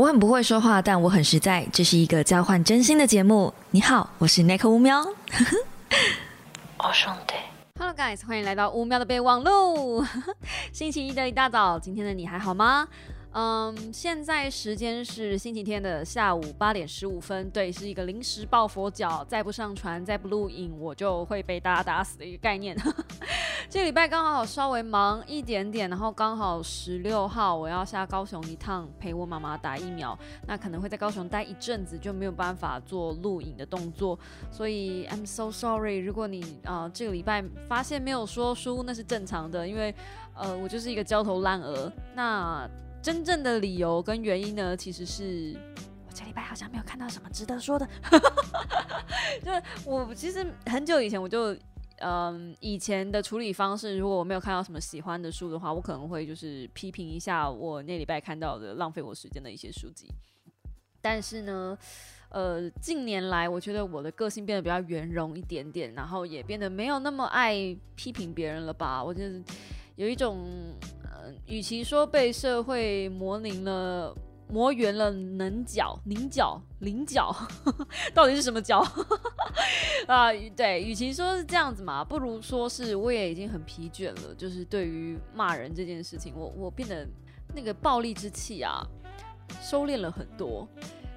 [0.00, 1.62] 我很不会说话，但我很实在。
[1.70, 3.52] 这是一个交换真心的节目。
[3.70, 4.98] 你好，我是 Nick 乌喵。
[6.80, 7.34] 哦，兄弟。
[7.78, 10.02] Hello guys，欢迎来到乌喵的备忘录。
[10.72, 12.88] 星期一的一大早，今天的你还好吗？
[13.32, 22.76] 嗯，现在时间是星期天的下午八点十五分，对，是一个临时抱佛脚，再不上传，再不录影，我就会被大家打死的一个概念。
[23.70, 30.18] 这个礼拜刚好稍微忙一点点，然后刚好十六号我要下高雄一趟陪我妈妈打疫苗，
[30.48, 34.18] 那可能会在高雄待一阵子，就没有办法做录影的动作，
[34.50, 35.98] 所以 I'm so sorry。
[35.98, 39.94] 如果你啊这个礼拜发现没有说书，那是正常的，因为
[40.34, 41.92] 呃我就是一个焦头烂额。
[42.16, 42.68] 那
[43.02, 45.56] 真正的理由跟原因呢，其实是
[46.06, 47.88] 我这礼拜好像没有看到什么值得说的。
[49.42, 49.50] 就
[49.90, 51.56] 我其实很久以前我就，
[52.00, 60.06] 嗯，以前的处理方式，如果我没有看到什么喜欢的书的话，我可能会就是批评一下我那礼拜看到的浪费我时间的一些书籍。
[61.00, 61.78] 但是呢，
[62.28, 67.54] 呃，近年来我觉得我的个性变得比较圆融一点点，然后也变得没有那么爱
[67.94, 69.02] 批评别人了吧？
[69.02, 69.42] 我觉得
[69.96, 70.76] 有一种。
[71.46, 74.14] 与其说被社会磨凝了、
[74.48, 77.34] 磨圆了棱角、棱角、棱角，
[78.14, 78.84] 到底是什么角
[80.06, 80.32] 啊？
[80.56, 84.34] 对，与其说是这样子嘛，不如说是我也已经很疲倦了。
[84.36, 87.06] 就是对于骂人这件事情，我我变得
[87.54, 88.86] 那个暴力之气啊，
[89.62, 90.68] 收敛了很多。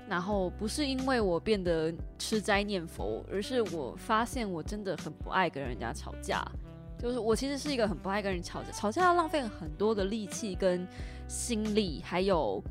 [0.05, 6.45] 然后不是因为我变得吃斋念佛，而是我发现我真的很不爱跟人家吵架。
[7.03, 10.87] 就是我其实是一个很不爱跟人吵架，吵架要浪费很多的力气跟
[11.27, 12.63] 心力，还有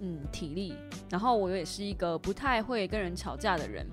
[0.00, 0.74] 嗯体力。
[1.08, 3.86] 然后我也是一个不太会跟人吵架的人，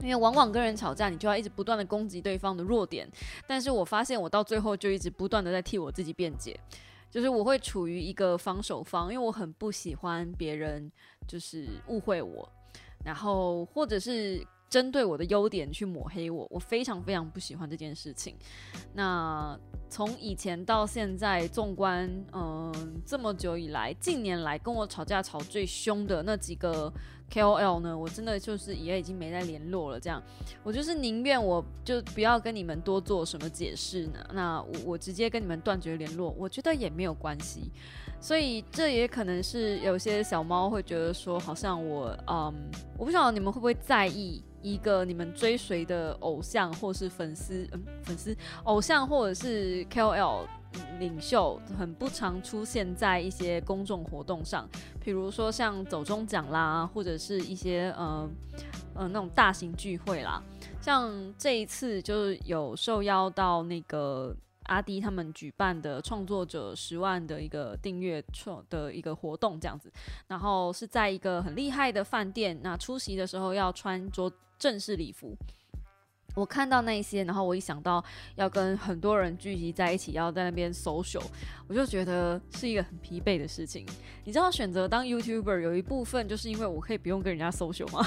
[0.00, 3.06] 因为往往跟人吵架，你就要一直不断的攻击对方的弱点。
[3.46, 6.58] 但是我发现我到最后就一直不断的在替我自己辩解，
[7.10, 10.90] 就是我会处于一个防守方，因为我很不喜欢别人
[11.28, 12.50] 就是误会我，
[13.04, 14.42] 然后或者是。
[14.74, 18.34] 针对我的优点去抹黑我，我非常非常不喜欢这件事情。
[18.92, 19.56] 那
[19.88, 26.92] 从以前到现在，纵观嗯这么久以来，近年来跟我吵架吵最凶的那几个
[27.30, 30.00] KOL 呢，我真的就是也已经没再联络了。
[30.00, 30.20] 这样，
[30.64, 34.18] 我就是宁愿我就不要跟你们多做什么解释呢。
[34.32, 37.70] 那我我直接跟你们断绝联络，我觉得也没有关系。
[38.20, 42.52] 所以这也可能是有些小猫会觉得说，好像我嗯，
[42.98, 44.42] 我不晓得你们会不会在意。
[44.64, 50.46] 一个你们追随的偶像，或是粉丝，嗯，粉丝偶像或者是 KOL
[50.98, 54.66] 领袖，很不常出现在一些公众活动上，
[54.98, 58.26] 比如说像走中奖啦，或者是一些呃
[58.94, 60.42] 呃那种大型聚会啦。
[60.80, 69.92] 像这一次就是有受邀到那个阿迪他们举办的创作者十万的一个订阅创的一个活动这样子，
[70.26, 74.32] 然后是在一个很厉害的饭店，那出席的时候要穿着。
[74.58, 75.36] 正式礼服，
[76.34, 78.04] 我看到那些，然后我一想到
[78.34, 81.22] 要跟很多人聚集在一起，要在那边 social，
[81.68, 83.86] 我就觉得是一个很疲惫的事情。
[84.24, 88.04] 你知道，选择当 YouTuber 有一部分就是因为我可以不用跟人家 social 吗？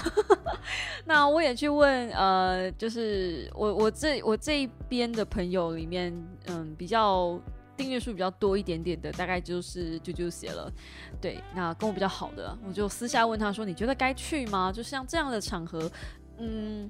[1.05, 6.13] 那我也去问，呃，就是我我这我这一边的朋友里面，
[6.47, 7.39] 嗯，比较
[7.77, 10.69] 订阅数比较多一点点的，大概就是就就写了。
[11.21, 14.69] 对，那跟我比较好的，我就私下问他说：“你觉得该去吗？
[14.69, 15.89] 就像这样的场合。”
[16.39, 16.89] 嗯，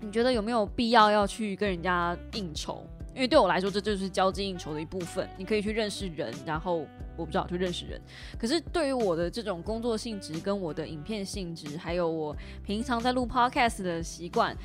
[0.00, 2.82] 你觉得有没有必要要去跟人家应酬？
[3.14, 5.28] 因为对我来说，这就是交际应酬的一部分。
[5.36, 6.86] 你可以去认识人，然后
[7.16, 8.00] 我不知道去认识人。
[8.38, 12.34] 可是对于我的这种工作性质、跟我的影片性质，还有我
[12.64, 14.56] 平常在录 podcast 的习惯，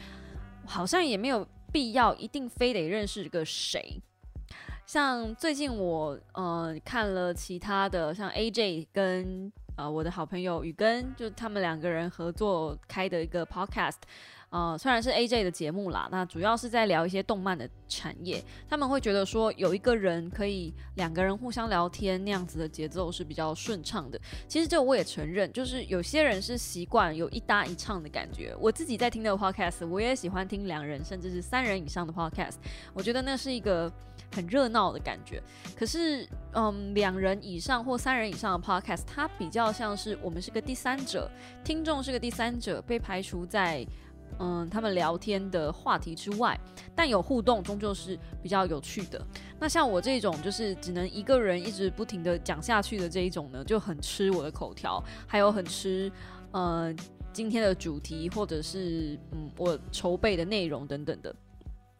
[0.65, 3.99] 好像也没有必要一定非得认识个谁。
[4.85, 9.51] 像最近我呃看了其他的，像 AJ 跟。
[9.75, 13.97] 呃，我的好朋友雨根，就他们两个人合作开的一个 podcast，
[14.49, 18.41] 呃，虽然是 AJ 的节目啦，那主要是在聊一些动漫的产业。
[18.69, 24.17] 他们会觉得说，有一个人可以两个人互相聊天，那样子的节奏是比较顺畅的。
[24.47, 28.55] 其实这我也承认，就是有些人是习惯有一搭一唱的感觉。
[28.57, 32.55] 我自己在听的 podcast，我也喜欢听两人甚至是三人以上的 podcast，
[32.93, 33.91] 我觉得那是一个。
[34.33, 35.41] 很热闹的感觉，
[35.75, 41.29] 可是，嗯，两人以上或三人以上的 podcast，它比较像是我们是个第三者，
[41.63, 43.85] 听众是个第三者，被排除在，
[44.39, 46.59] 嗯，他们聊天的话题之外，
[46.93, 49.25] 但有互动，终究是比较有趣的。
[49.59, 56.11] 那像我这种就是只能一个人一直不停的讲下去的这一种呢，就很吃我的口条，还有很吃，
[56.51, 56.93] 呃，
[57.31, 61.33] 今天的主题或者是嗯我筹备的内容等等的。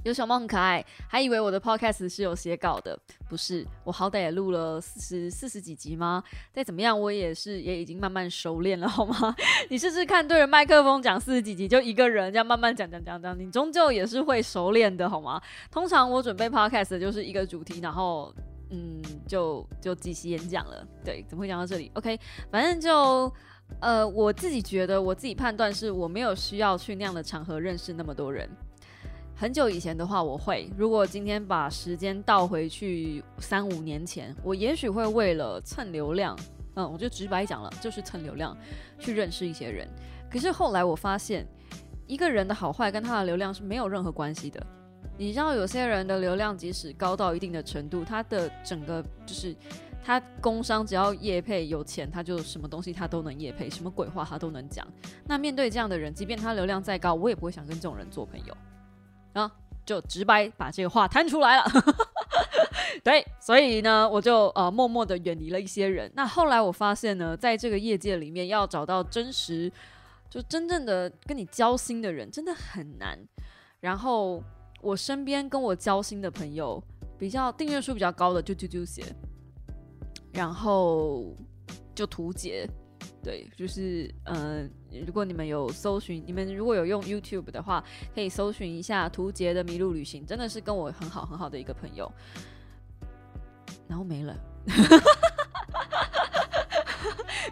[0.06, 2.98] 有小猫很可爱，还以为我的 podcast 是有写稿的，
[3.28, 6.24] 不是，我好歹也录了四十四十几集吗？
[6.54, 9.36] 再怎么样，我也是也已经慢慢熟练了，好吗？
[9.68, 15.42] 你试试看，对着麦克风讲四十几集，就一个人这样慢慢讲讲讲讲，你终究也是会熟练的，好吗？
[15.72, 18.32] 通常我准备 podcast 就是一个主题，然后
[18.70, 20.88] 嗯，就就即席演讲了。
[21.04, 22.20] 对，怎么会讲到这里？OK，
[22.52, 23.34] 反正就
[23.80, 28.48] 呃，我自己觉得，我自己判断是我没有需要去那样的场合认识那么多人。
[29.38, 30.70] 很久以前的话，我会。
[30.78, 36.40] 如果今天把时间倒回去三五年前，我也许会为了蹭流量，
[36.76, 38.56] 嗯，我就直白讲了，就是蹭流量
[38.98, 39.86] 去认识一些人。
[40.32, 41.46] 可是后来我发现，
[42.08, 44.66] 一个人的好坏跟他的流量是没有任何关系的。
[45.18, 49.54] 你知道，有些人的流量即使高到一定的程度，他的整个就是
[50.02, 54.88] 他工商只要业配有钱，他就什么东西他都能业配，什么鬼话他都能讲。
[55.26, 58.56] 那面对这样的人，即便他流量再高，我也不会想跟这种人做朋友。
[59.36, 59.52] 啊，
[59.86, 61.66] 就直白把这个话摊出来了。
[63.04, 66.12] 对，所以呢，我就呃默默的远离了一些人。
[66.16, 69.72] 那后来我发现呢，在这个业界里面，要找到真实
[70.30, 73.20] 就真正的跟你交心的人，真的很难。
[73.82, 74.42] 然后
[74.82, 76.82] 我身边跟我交心的朋友，
[77.20, 79.04] 比较订阅数比较高的就啾啾鞋，
[80.34, 81.36] 然后
[81.94, 82.68] 就图解。
[83.24, 84.70] 对，就是嗯，
[85.06, 92.12] 如果你们有搜寻，你们如果有用 YouTube 的话，可以搜寻一下图杰的麋鹿旅行，真的是跟我很好很好的一个朋友。
[93.88, 94.36] 然后没了，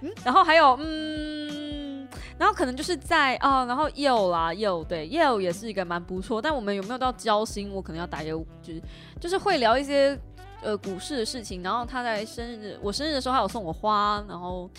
[0.01, 2.07] 嗯，然后还有嗯，
[2.39, 8.81] 然后可能就是在哦，然后 Yo 啦 Yo，对 Yo 也是一个蛮不错，但我们有没有到交心，我可能要打一个，就是
[9.19, 10.19] 就是会聊一些
[10.63, 14.69] 呃股市的事情，然后他在生日，我生日的时候，他有送我花，然后。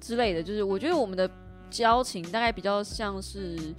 [0.00, 1.30] 之类的，就是我觉得我们的
[1.70, 3.74] 交情大概比较像是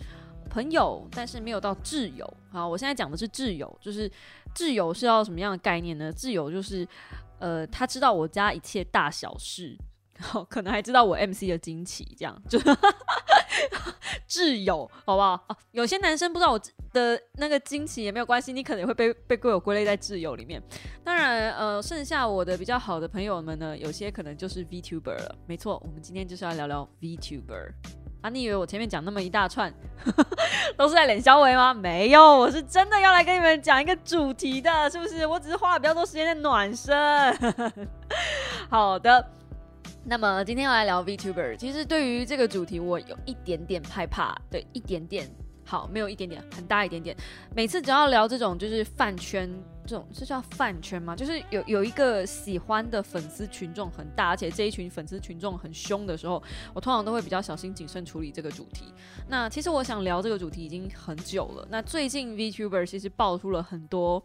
[0.49, 2.31] 朋友，但是没有到挚友。
[2.51, 4.09] 好，我现在讲的是挚友，就是
[4.55, 6.11] 挚友是要什么样的概念呢？
[6.13, 6.87] 挚友就是，
[7.39, 9.77] 呃，他知道我家一切大小事。
[10.49, 12.59] 可能还知道我 MC 的惊奇，这样就
[14.27, 15.39] 挚友，好不好？
[15.71, 16.59] 有些男生不知道我
[16.93, 20.61] 的那个惊奇也没有关系，你可能会被被归我归类在挚友里面。
[21.03, 25.35] 当然，呃，剩下我的比较好的朋友们呢，有些可能就是 VTuber 了。
[25.47, 27.71] 没错，我们今天就是要聊聊 VTuber
[28.21, 28.29] 啊！
[28.29, 29.73] 你以为我前面讲那么一大串
[30.77, 31.73] 都是在脸消维吗？
[31.73, 35.25] 没有，我是真的要来跟你们讲一个主题的，是不是？
[35.25, 36.95] 我只是花了比较多时间在暖身。
[38.69, 39.25] 好的。
[40.05, 45.29] 那么今天要来聊 VTuber，其实对于这个主题我有一点点害怕，对，一点点，
[45.63, 47.15] 好，没有一点点，很大一点点。
[47.55, 49.47] 每次只要聊这种就是饭圈，
[49.85, 51.15] 这种是叫饭圈吗？
[51.15, 56.41] 就是有有一个喜欢的粉丝群众很大，而且这一群粉丝群众很凶的时候，
[56.73, 58.85] 我通常都会比较小心谨慎处理这个主题。
[59.27, 61.67] 那其实我想聊这个主题已经很久了。
[61.69, 64.23] 那最近 VTuber 其实爆出了很多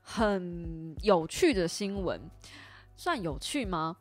[0.00, 2.18] 很有趣的新闻，
[2.96, 3.96] 算有趣吗？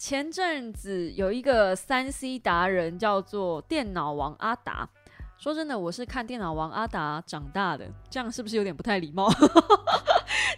[0.00, 4.88] 前阵子有一个三 C 达人叫做电脑王阿达。
[5.36, 9.30] 说真的，我是看电脑王阿达长大的，这样是不是有点不太礼貌？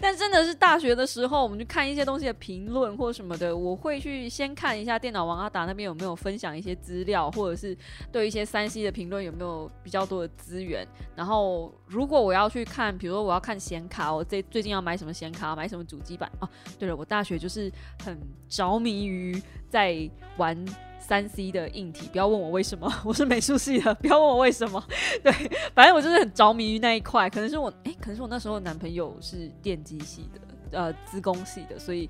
[0.00, 7.76] 但真的是大学的时候，我们去看一些东西的评论或什么的，我会去先看一下电脑王阿达那边有没有分享一些资料，或者是
[8.10, 10.86] 对一些三 C 的评论有没有比较多的资源。
[11.14, 16.48] 然后，如果我要去看，比如说我要看显卡，我最最近要买什么显卡，买什么主机板哦。
[16.78, 17.70] 对了，我大学就是
[18.04, 18.18] 很
[18.48, 20.64] 着迷于在玩。
[21.02, 24.82] 三 C 的硬体，不要问我为什么， 我是美术系的，不要问我为什么。
[25.22, 25.32] 对，
[25.74, 27.28] 反正我就是很着迷于那一块。
[27.28, 32.08] 可能是我，哎，可能是我那时候男朋友是电机系的，呃，资工系的，所以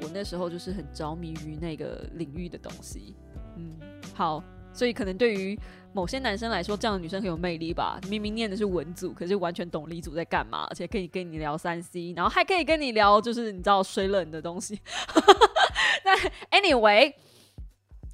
[0.00, 3.16] 我那时候就是很着迷于那个领域的东西。
[3.56, 3.76] 嗯，
[4.14, 4.42] 好，
[4.72, 5.58] 所以可能对于
[5.92, 8.00] 某些男生来说，这样的女生很有魅力吧。
[8.08, 14.80] 明明念的是文组，可是完全懂理组在干嘛，而且可以跟你聊三 C，然后还可以跟你聊就是你知道水冷的东西。
[16.04, 16.16] 那
[16.56, 17.12] anyway。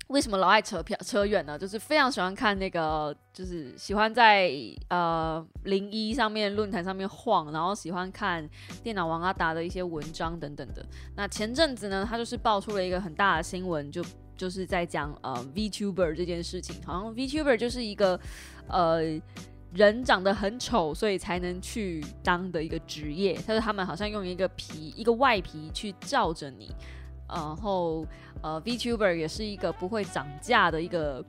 [0.08, 1.58] 为什么老爱扯票扯远呢？
[1.58, 4.52] 就是非常喜欢看那个，就是喜欢在
[4.88, 8.49] 呃零一上面论坛上面晃，然后喜欢看
[8.82, 10.84] 电脑王阿达的一些文章等等的。
[11.16, 14.04] 那前阵子呢，他就是爆出了一个很大的新闻，就
[14.37, 18.20] 就是在讲呃 VTuber 这件事情，好像 VTuber 就是一个
[18.68, 19.00] 呃
[19.73, 23.34] 人长得很丑，所以才能去当的一个职业。
[23.46, 26.70] 他说他们好像用一个皮一个外皮去罩着你。
[27.28, 28.07] 然后，
[28.43, 31.25] 呃，VTuber 也是一个不会涨价的一个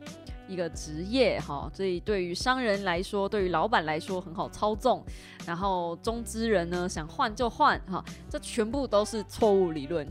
[0.47, 5.03] 一个职业哈，所以对于商人来说，对于老板来说很好操纵。
[5.45, 10.07] 然后中资人呢想换就换哈，这全部都是错误理论。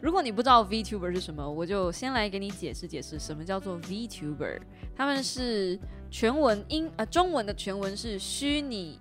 [0.00, 4.60] 如果你不知道 VTuber 是什么，我就先来给你解释解释什么叫做 VTuber。
[4.96, 5.78] 他们是
[6.10, 9.00] 全文英呃中文的全文是虚拟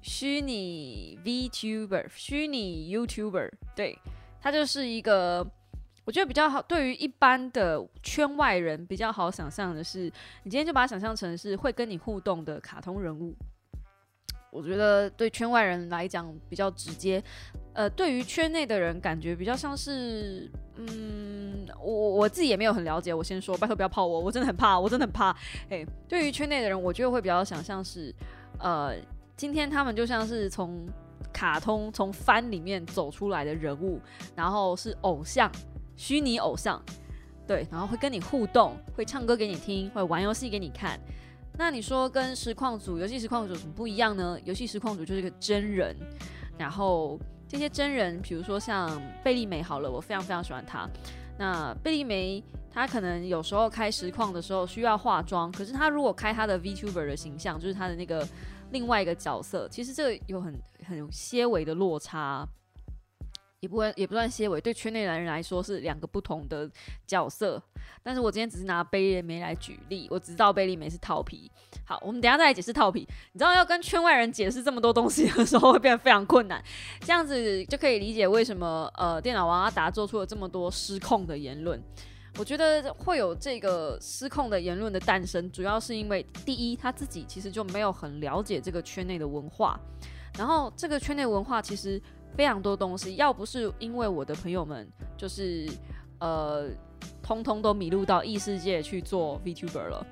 [0.00, 3.98] 虚拟 VTuber、虚拟 YouTuber，对，
[4.40, 5.46] 它就是一个
[6.04, 10.04] 我觉得比较好，对于一般的圈外人比较好想象的是，
[10.42, 13.34] 你今天就把它想象成是会跟你互动的卡通人物。
[14.50, 17.22] 我觉得对圈外人来讲比较直接，
[17.74, 23.12] 呃，对于圈内的人感觉比较像是，嗯，我我自己也没有很了解。
[23.12, 25.36] 我先说，拜托不要泡我，我真的很怕，我真的很怕。
[25.68, 28.12] 哎，对于圈内的人，我觉得会比较想象是，
[28.58, 28.94] 呃，
[29.36, 30.88] 今天他们就像是从
[31.32, 34.00] 卡通、从番里面走出来的人物，
[34.34, 35.50] 然后是偶像，
[35.96, 36.82] 虚拟偶像，
[37.46, 40.98] 对，然后会跟你互动，会唱歌给你听，会玩游戏给你看。
[41.56, 44.38] 那你说跟实况组、游戏实况组有什么不一样呢？
[44.44, 45.96] 游戏实况组就是一个真人，
[46.56, 50.88] 然后这些真人，比如说像贝利梅好了，我非常非常喜欢他。
[51.36, 58.26] 那贝利梅他可能有时候开实况的时候需要化妆，可是他如果开他的 VTuber 的形象，就是他的那个
[58.70, 60.54] 另外一个角色，其实这个有很
[60.86, 62.46] 很些微的落差。
[63.60, 66.70] 也不会也不算些微，对圈内男人来说是两个不同的
[67.08, 67.60] 角色。
[68.04, 71.50] 但是我今天只是拿贝利梅来举例，我知道贝利梅是套皮。
[71.84, 73.00] 好，我们等下再来解释套皮。
[73.32, 76.62] 你知道要跟圈外人解释这么多东西的时候，会变得非常困难。
[77.00, 81.82] 这样子就可以理解为什么呃电脑王阿达做出了这么多失控的言论。
[82.38, 89.78] 我觉得会有这个失控的言论的诞生，主要是因为第一他自己其实就没有很了解这个圈内的文化，
[90.38, 92.00] 然后这个圈内文化其实。
[92.36, 95.66] 非常多东西，要不是因为我的朋友们就是
[96.20, 96.68] 呃，
[97.22, 100.06] 通通都迷路到异世界去做 VTuber 了，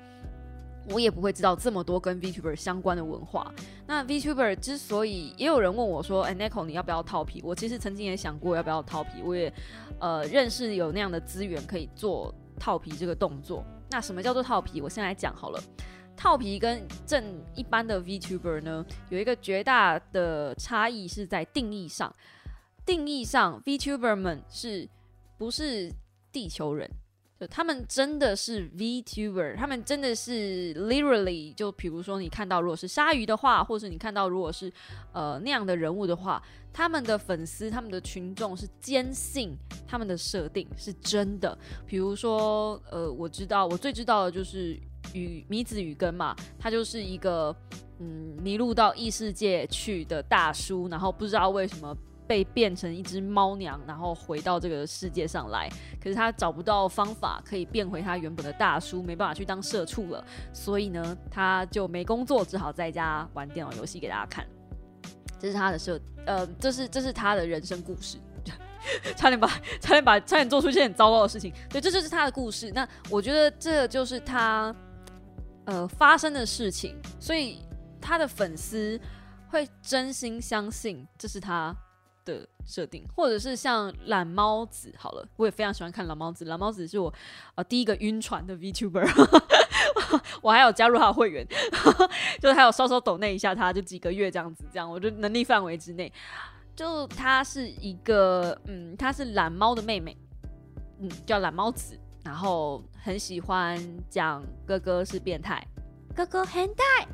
[0.89, 3.53] 我也不会知道这么多跟 VTuber 相关的文化。
[3.85, 9.51] 那 VTuber 之所以也有人问我说：“哎，Nico，你要不要套皮？”我其实曾经也想过要不要套皮，我也
[9.99, 13.63] 呃认识有那样的资源可以做套皮这个动作。
[13.89, 14.81] 那什么叫做套皮？
[14.81, 15.61] 我先来讲好了。
[16.15, 22.13] 套皮跟正一般的 VTuber 呢，有一个绝大的差异是在定义上。
[22.85, 24.89] 定义上，VTuber 们是
[25.37, 25.91] 不是
[26.31, 26.89] 地球人？
[27.39, 31.53] 就他们真的是 VTuber，他们真的是 literally。
[31.53, 34.71] 就比如说，你看到如果是鲨鱼的话，或者你看到如果是
[35.13, 36.41] 呃那样的人物的话，
[36.73, 39.55] 他们的粉丝、他们的群众是坚信
[39.87, 41.57] 他们的设定是真的。
[41.85, 44.79] 比如说，呃，我知道，我最知道的就是。
[45.13, 47.55] 与米子与根嘛，他就是一个
[47.99, 51.95] 嗯迷路到异世界去的大叔，然后不知道为什么
[52.27, 55.69] 被变成一只猫娘，然后回到这个世界上来。
[56.01, 64.45] 可是他找不到方法可以变回他原本的大叔，没办法去当社畜了，所以呢，他就没工作，只好在家玩电脑游戏给大家看。
[65.39, 68.17] 这是他的设，呃，这是这是他的人生故事。
[69.15, 69.47] 差点把
[69.79, 71.53] 差点把差点做出一件很糟糕的事情。
[71.69, 72.71] 对，这就是他的故事。
[72.75, 74.75] 那我觉得这就是他。
[75.69, 77.59] 呃，发生的事情，所以
[77.99, 78.97] 他的粉丝
[79.49, 81.75] 会真心相信这是他
[82.27, 87.11] 的设定，或者是像懒猫子，好了，我也非常喜欢看懒猫子，懒猫子是我
[87.55, 89.07] 呃第一个晕船的 VTuber，
[90.43, 91.47] 我还有加入他的会员，
[92.41, 96.11] 就是还有稍稍抖那一下，他就几个月这样子，这样我就能力范围之内，
[96.75, 100.15] 就他是一个，嗯，他是懒猫的妹妹，
[100.99, 101.97] 嗯，叫懒猫子。
[102.25, 105.65] 然后很喜欢讲哥哥是变态，
[106.13, 107.07] 哥哥很态，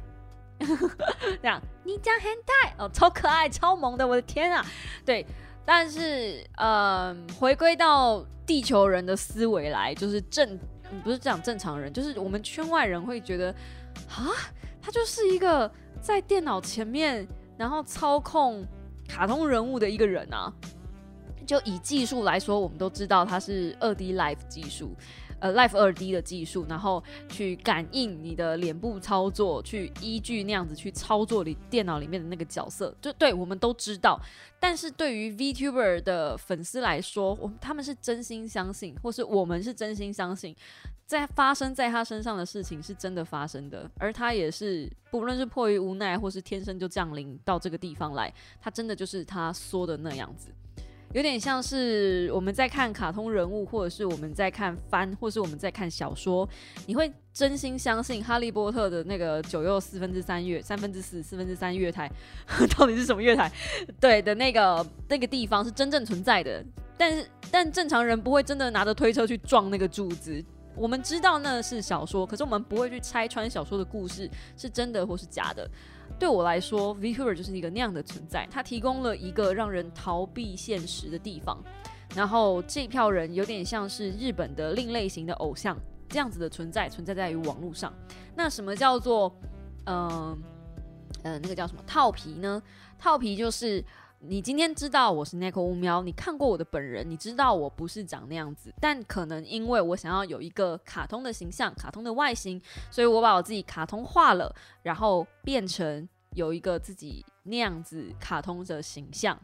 [1.41, 4.65] 这样你讲很态哦，超可爱超萌的，我的天啊！
[5.05, 5.25] 对，
[5.65, 10.59] 但是呃，回归到地球人的思维来，就是正
[11.03, 13.51] 不是讲正常人，就是我们圈外人会觉得
[14.09, 14.31] 啊，
[14.81, 15.69] 他就是一个
[16.01, 17.27] 在电脑前面
[17.57, 18.65] 然后操控
[19.07, 20.51] 卡通人物的一个人啊。
[21.45, 24.95] 就以技术来说，我们都知道它是二 D Live 技术，
[25.43, 34.17] 呃，Life 二 D 的技术，然后去感应你的脸部操作，去依据那样子去操作你电脑里面的那个角色，就对我们都知道。
[34.57, 40.55] 但是对于 VTuber 的粉丝来说，我他们是真心相信，或是我们是真心相信，
[41.05, 50.47] 在发生在他身上的事情是真的发生的，而他也是不论是迫于无奈，或是天生就降临到这个地方来，他真的就是他说的那样子。
[51.13, 56.47] 有点像是我们在看卡通人物，或者是我们在看番，或是我们在看小说，
[56.87, 62.11] 你会真心相信哈利波特的那个九又四分之三月、三分之四、四分之三月台
[62.77, 63.51] 到底是什么月台？
[63.99, 66.65] 对的那个那个地方是真正存在的，
[66.97, 70.43] 但是但正常人不会真的拿着推车去撞那个柱子。
[70.75, 75.69] 我们知道那是小说，可是我们不会去拆穿小说的故事是真的或是假的。
[76.19, 81.61] 对我来说，VTuber 就是一个那样的存在，它提供了一个让人逃避现实的地方。
[82.15, 85.75] 然后这票人有点像是日本的另类型的偶像
[86.07, 87.91] 这样子的存在，存在在于网络上。
[88.35, 89.35] 那什么叫做
[89.85, 90.37] 嗯
[91.23, 92.61] 呃，那个叫什么套皮呢？
[92.99, 93.83] 套皮就是
[94.25, 109.37] 你今天知道我是 Nico 乌喵，你看过我的本人，你知道我不是长那样子，但可能因为我想要有一个卡通的形象、卡通的外形，所以我把我自己卡通化了，然后变成有一个自己那样子卡通的形象，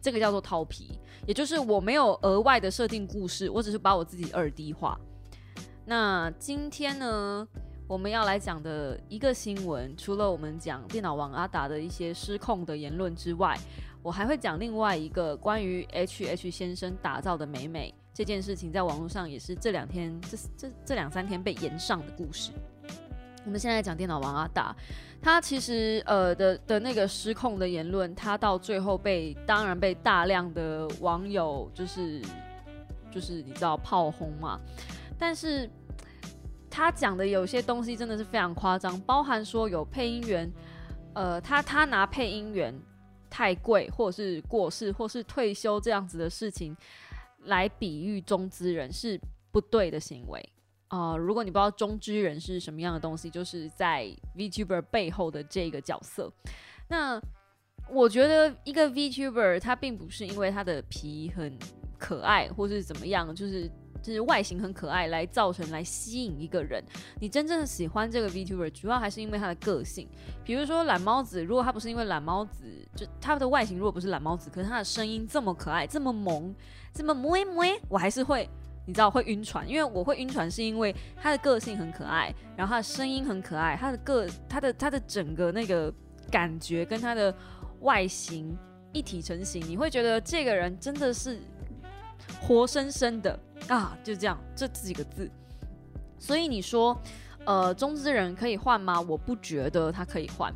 [0.00, 0.96] 这个叫做套皮，
[1.26, 4.96] 也就是我没有额外的设定故事，我只是把我自己二 D 化。
[5.84, 7.48] 那今天呢？
[7.88, 13.58] 我们要来讲的一个新闻，除了我们讲电脑王阿达的一些失控的言论之外，
[14.02, 22.52] 我还会讲另外一个关于 H H 先生打造的美美这件事情，在网络上也是这两天这这这两三天被延上的故事。
[23.44, 24.74] 我们现在讲电脑王阿达，
[25.22, 32.20] 他其实呃的的那个失控的言论，他到最后被当然被大量的网友就是
[33.10, 34.60] 就是你知道炮轰嘛，
[35.18, 35.68] 但是。
[36.72, 40.48] 他讲的有些东西真的是非常夸张，包含说有配音员，
[41.14, 42.72] 呃，他他拿配音员
[43.30, 46.76] 太贵，或者是过世，或是退休这样子的事情
[47.44, 49.18] 来比喻中之人是
[49.52, 50.46] 不对的行为
[50.88, 51.16] 啊。
[51.16, 54.06] 如果你不知道中之人是什么样的东西，就是在
[54.36, 56.30] VTuber 背后的这个角色。
[56.88, 57.22] 那
[57.88, 61.56] 我觉得一个 VTuber 他并不是因为他的皮很
[61.98, 63.70] 可爱，或是怎么样，就是。
[64.02, 66.82] 就是外形很可爱，来造成来吸引一个人。
[67.20, 70.08] 你真正喜欢这个 VTuber，主要还是因为他的个性。
[70.44, 72.64] 比如说懒猫子，如果他不是因为懒猫子，
[72.96, 76.54] 就他的外形如果不是懒猫子，可是他的声音这么可爱，这么萌，
[76.92, 78.48] 这么萌萌，我还是会，
[78.86, 79.68] 你知道会晕船。
[79.68, 85.92] 因为我会晕船，是因为他的个性很可爱，然后他的声音很可爱，他的个他的他的整个那个
[86.30, 87.34] 感觉跟他的
[87.80, 88.56] 外形
[88.92, 91.40] 一体成型，你会觉得这个人真的是
[92.40, 93.38] 活生生的。
[93.68, 95.30] 啊，就这样，这几个字。
[96.18, 96.98] 所以你说，
[97.44, 99.00] 呃，中之人可以换吗？
[99.00, 100.52] 我不觉得他可以换。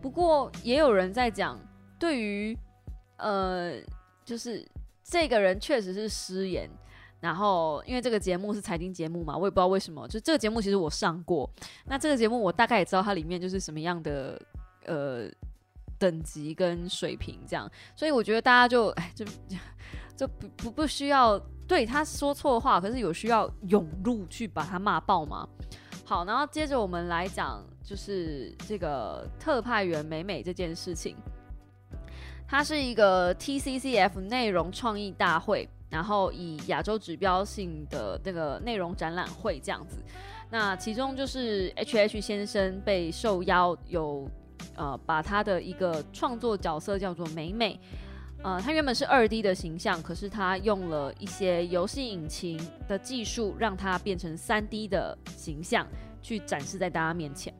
[0.00, 1.58] 不过也有人在讲，
[1.98, 2.56] 对于，
[3.16, 3.74] 呃，
[4.24, 4.66] 就是
[5.02, 6.70] 这个人确实是失言。
[7.20, 10.08] 然后因为这个节目是财经节目嘛，我也不知道为什么。
[10.08, 11.48] 就这个节目其实我上过，
[11.86, 14.40] 那这个节目我大概也知道它里面就是什么样的
[14.86, 15.28] 呃
[15.98, 17.70] 等级跟水平这样。
[17.94, 19.24] 所以我觉得大家就哎就
[20.22, 21.36] 就不不不需要。
[21.66, 25.48] 对他说错话，可是有需要涌入去把他骂爆吗？
[26.04, 31.16] 好，然后接着我们来讲，就是这个特派员美美这件事情。
[32.46, 39.96] 它是一个 TCCF 内容创意大会，然后以亚洲指标性的那个内容展览会这样子。
[40.50, 44.28] 那其中就是 HH 先生被受邀，有
[44.74, 47.80] 呃把他的一个创作角色叫做美美。
[48.42, 55.86] 呃，它原本是二 D 的形象，可是它用了一些游戏引擎的技术，让它变成三 D 的形象，
[56.20, 57.54] 去展示在大家面前。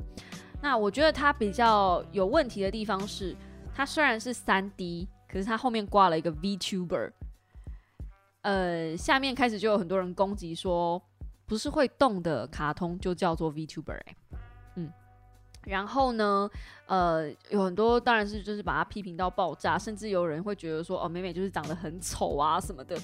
[0.60, 3.36] 那我觉得它比较有问题的地方是，
[3.72, 7.12] 它虽然是三 D，可是它后面挂了一个 VTuber。
[8.42, 11.00] 呃，下面开始就有很多人攻击说，
[11.46, 14.00] 不是会动的卡通就叫做 VTuber。
[15.64, 16.50] 然后呢，
[16.86, 22.98] 呃，有很多当然是就是把它批评到爆炸，甚至有人会觉得说，哦，美美就是长得很丑啊什么的。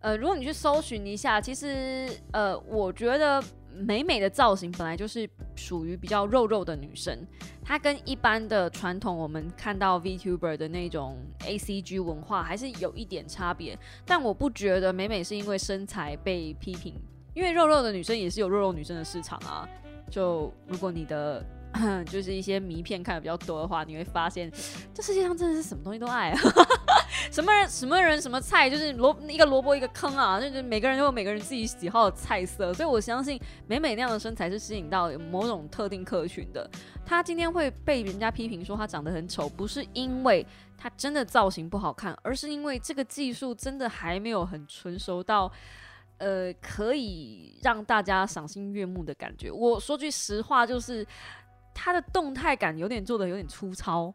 [0.00, 3.42] 呃，如果你去搜寻一下，其实呃，我觉得
[3.72, 7.18] 美美的造型本来就是属于比较肉肉的女生，
[7.64, 13.76] 她跟一般的传统我们看到 VTuber 的那种 ACG 文化还是有一点差别。
[14.04, 16.94] 但我不觉得美美是因为身材被批评，
[17.34, 19.68] 因为肉肉的女生也是有肉肉女生的市场啊。
[20.08, 21.44] 就如果你的。
[22.06, 24.50] 就是一些迷片看的比较多的话，你会发现
[24.94, 26.40] 这世界上真的是什么东西都爱啊！
[27.32, 30.40] 什么人什么人什么菜，就是萝一个萝卜一个坑啊！
[30.40, 36.68] 就是每个人都有每个人自己喜好的菜色，所以我相信美美那样的身材是吸引到某种特定客群的。
[37.04, 40.46] 她今天会被人家批评说她长得很丑，不是因为
[40.78, 45.50] 她真的造型不好看，而是因为这个技术真的还没有很成熟到
[46.18, 49.50] 呃可以让大家赏心悦目的感觉。
[49.50, 51.04] 我说句实话，就是。
[51.78, 54.12] 它的动态感有点做的有点粗糙，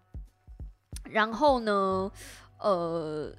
[1.04, 2.12] 然后呢，
[2.60, 3.32] 呃，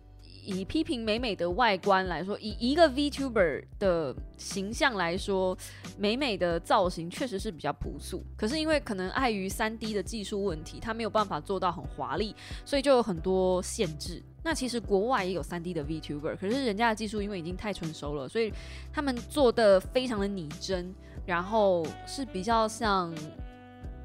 [0.44, 5.58] 以批评美美的外观来说，以一个 VTuber 的形象来说，
[5.98, 8.24] 美美的造型确实是比较朴素。
[8.36, 14.22] 可是因为可能碍于三 D 的技术问题，它没有办法做到很华丽，所以就有很多限制。
[14.44, 18.52] 那其实国外也有三 D 的 VTuber，可是人家的技术因为已经太成熟了，所以
[18.92, 20.94] 他们做的非常的拟真，
[21.26, 23.12] 然后是比较像。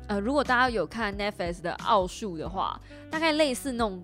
[0.08, 2.80] 呃，如果大家有看 Netflix 的奥数的话，
[3.12, 4.02] 大概类似那种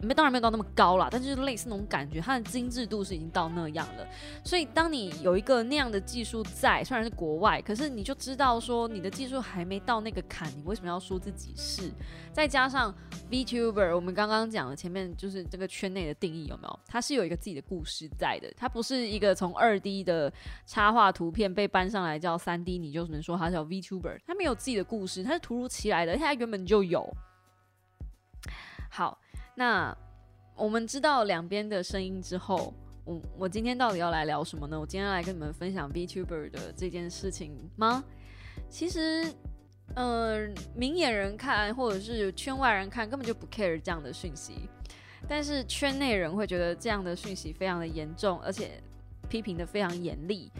[0.00, 4.06] 没当然没有到那么高啦，但就是类似那种感觉，它的精致度是已经到那样了。
[4.44, 11.90] 所以当你有一个那样的技术在，虽然是国外，可是你就知道说你的技术还没到那个坎，你为什么要说自己是？
[12.32, 12.94] 再加上
[13.30, 16.80] VTuber，我们刚刚讲的前面就是这个圈内的定义有没有？
[16.86, 20.32] 它是有一个自己的故事在的，它不是一个从二 D 的
[20.64, 27.12] 插画图片被搬上来叫三 D，你就能说它叫 VTuber，它没有自己的故事，它是突如其来的，它原本就有。
[28.88, 29.18] 好，
[29.60, 29.94] 那
[30.56, 32.72] 我们知道两边的声音之后，
[33.04, 34.80] 我我今天到底要来聊什么呢？
[34.80, 38.02] 我今天要来跟你们分享 VTuber 的这件事情吗？
[38.70, 39.30] 其实，
[39.96, 44.54] 嗯，明眼人看或者是圈外人看根本就不 care 这样的讯息，
[45.28, 48.82] 但是圈内人会觉得这样的讯息非常的严重，而且
[49.28, 50.50] 批评的非常严厉。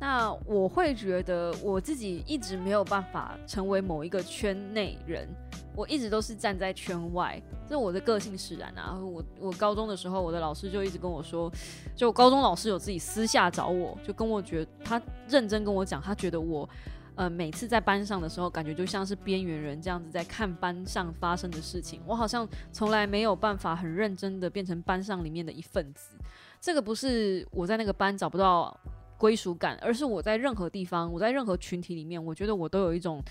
[0.00, 5.28] 那我会觉得我自己一直没有办法成为某一个圈内人。
[5.76, 8.98] 我一直都是站在圈外，这我的个性使然啊。
[8.98, 11.52] 我我高中的时候，我的老师就一直跟我说，
[11.94, 16.66] 就高中老师有自己私下找我，就跟我觉他认真跟我讲，他觉得我
[17.14, 26.16] 呃每次在班上的时候，感觉就像是边缘人这样子在看班上发生的事情，我好像从来没有办法很认真的变成班上里面的一份子。
[26.58, 28.74] 这个不是我在那个班找不到
[29.18, 33.22] 归属感，而是我在任何地方，我在任何群体里面，我觉得我都有一种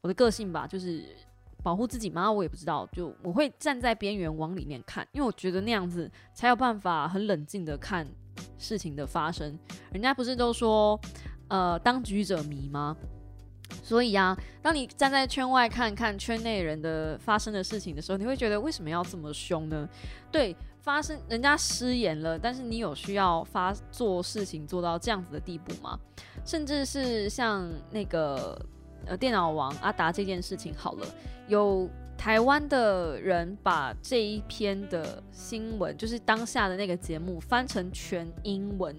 [0.00, 1.04] 我的个性吧，就是。
[1.62, 2.30] 保护自己吗？
[2.30, 2.88] 我也不知道。
[2.92, 8.06] 就我会站在边缘往里面看，因为我觉得那样子才有办法很冷静的看
[8.58, 9.58] 事情的发生。
[9.92, 10.98] 人家不是都说，
[11.48, 12.96] 呃，当局者迷吗？
[13.82, 19.88] 所以啊，当你站在圈外看看圈内人的发生的事情的时候，你会觉得为什么要这么凶呢？
[20.30, 25.98] 对，发生人家失言了，但是你有需要发做事情做到这样子的地步吗？
[26.44, 28.60] 甚至是像那个。
[29.06, 31.06] 呃，电脑王阿达这件事情好了，
[31.48, 38.96] 有台湾的人把这一篇的新闻，就是当下的那个节目翻成全英文，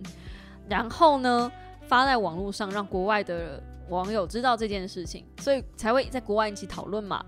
[0.68, 1.52] 然后呢
[1.88, 7.24] 发在网络上，让国外的网友知道这件事情，所以才会在国外一起讨论嘛。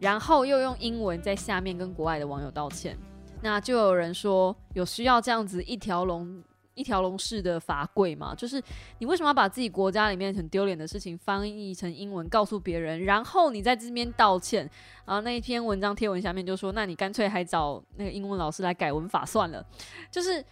[0.00, 2.98] 然后又用英文在下面跟国外的网友道歉，
[3.40, 6.42] 那就有人说有需要这样子一条龙。
[6.74, 8.62] 一条龙式的法规嘛，就是
[8.98, 14.68] 你为什么要把自己国家里面很丢脸的事情翻译成英文告诉别人，然后你在这边道歉，
[15.04, 19.64] 然后那一篇文章贴文下面就说，那你干脆还找那个英文老师来改文法算了。
[20.10, 20.44] 就是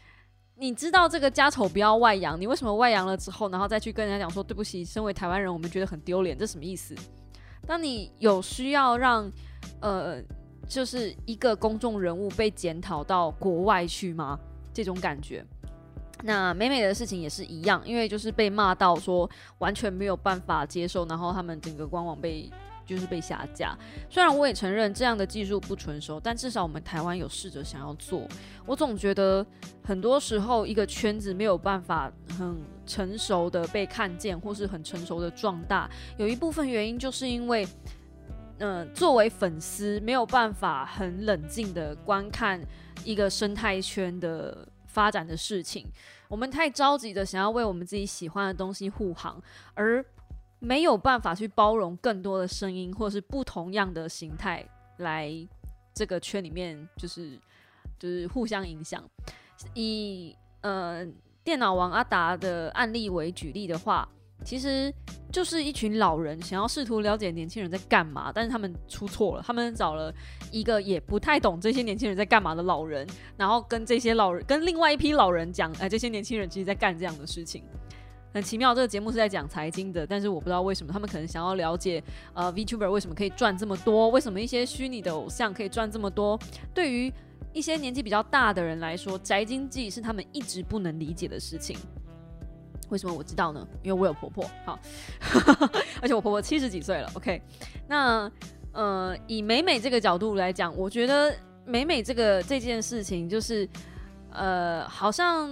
[0.57, 6.95] 你知道这个家丑不要外扬，你为什么外扬了之后，然后再去跟人家讲说对不起，身为台湾人，我们觉得很丢脸，这什么意思？
[7.67, 9.31] 当你有需要让
[9.81, 10.23] 呃，
[10.67, 14.39] 就是一个公众人物被检讨到国外去吗？
[14.73, 15.45] 这种感觉。
[16.23, 19.29] 那美美的事情也是一样，因为就是被骂到说
[19.59, 22.51] 完全没有办法接受，然后他们整个官网被
[22.85, 23.77] 就是被下架。
[24.09, 28.27] 虽然我也承认这样的技术不成熟，但至少我们台湾有试着想要做。
[28.67, 29.45] 我总觉得
[29.83, 37.67] 很多时候一个圈子没有办法很成熟的被看见，或是很成熟的壮大，有一部分原因就是因为，
[38.59, 42.61] 嗯，作为粉丝没有办法很冷静的观看
[43.05, 44.69] 一个生态圈的。
[44.93, 45.87] 发展的事情，
[46.29, 49.41] 我们太着急的想要为我们自己喜欢的东西护航，
[49.75, 50.05] 而
[50.59, 54.67] 没有办法去包容更多的声音，或是不同样的形态
[54.99, 55.33] 来
[55.95, 57.39] 这个圈里面，就是
[57.99, 59.03] 就是互相影响。
[59.75, 61.07] 以呃
[61.45, 64.09] 电脑王阿达的案例为举例的话。
[64.45, 64.93] 其实
[65.31, 70.13] 就是一群老人想要试图了解年轻人在干嘛，但是他们出错了，他们找了
[70.51, 77.63] 一个也不太懂这些年轻人在干嘛的老人，然后跟这些老人跟另外一批老人讲，哎，这些年轻人其实在干这样的事情，
[78.33, 78.75] 很奇妙。
[78.75, 86.39] 这个节目是在讲财经的，但是我不知道为什么他们可能想要了解，呃，Vtuber 为什么可以赚这么多，为什么一些虚拟的偶像可以赚这么多？
[86.75, 87.13] 对于
[87.53, 91.77] 一些年纪比较大的人来说，宅经济是他们一直不能理解的事情。
[92.91, 93.67] 为什么我知道呢？
[93.83, 94.79] 因为我有婆婆，好，
[96.03, 97.11] 而且我婆婆七十几岁了。
[97.15, 97.41] OK，
[97.89, 98.31] 那
[98.73, 103.69] 呃，以美美这个角度来讲，我觉得美美这个这件事情，就是
[104.31, 105.51] 呃，好像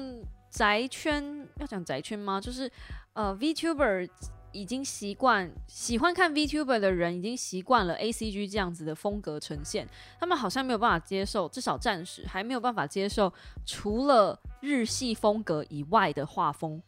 [0.51, 2.40] 宅圈要讲宅圈吗？
[2.40, 2.70] 就是
[3.14, 4.09] 呃，Vtuber
[4.53, 9.87] 已经习惯喜欢看 Vtuber 的人，已经习惯了 ACG 这样子的风格呈现，
[10.18, 13.33] 他们好像没有办法接受，至少暂时还没有办法接受
[13.66, 16.81] 除了日系风格以外的画风。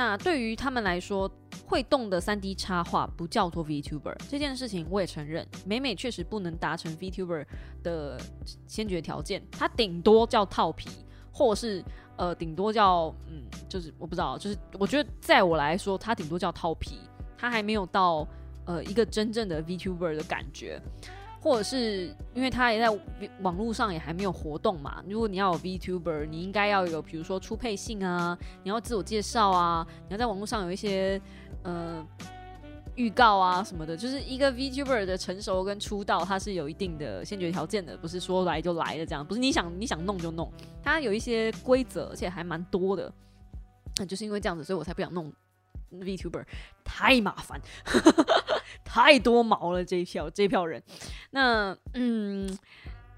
[0.00, 1.30] 那对于他们来说，
[1.66, 7.44] 会动的三 D 插画不叫做 VTuber 这件事情，我也承认，美美确实不能达成 VTuber
[7.82, 8.18] 的
[8.66, 10.88] 先决条件，它顶多叫套皮，
[11.30, 11.84] 或是
[12.16, 17.00] 呃，顶多叫嗯，就是我不知道，就是我觉得在我来说，它顶多叫套皮，
[17.36, 18.26] 它还没有到
[18.64, 20.80] 呃一个真正的 VTuber 的感觉。
[21.40, 22.88] 或者是因为他也在
[23.40, 25.02] 网络上也还没有活动嘛。
[25.08, 31.20] 如果你要有 VTuber，你应该要有比如说出配信啊，你要自我介绍啊，你要在网络上有一些
[31.62, 32.06] 呃
[32.94, 33.96] 预告啊什么的。
[33.96, 43.12] 就是一个 VTuber 的成熟跟出道，它是有一定的先决条件的，不是说来就来的这样，不是你想你想弄就弄，它有一些规则，而且还蛮多的。
[44.08, 45.30] 就是因为这样子，所以我才不想弄
[45.92, 46.44] VTuber，
[46.84, 47.60] 太麻烦。
[49.10, 50.80] 太多毛了这一票这一票人，
[51.30, 52.56] 那嗯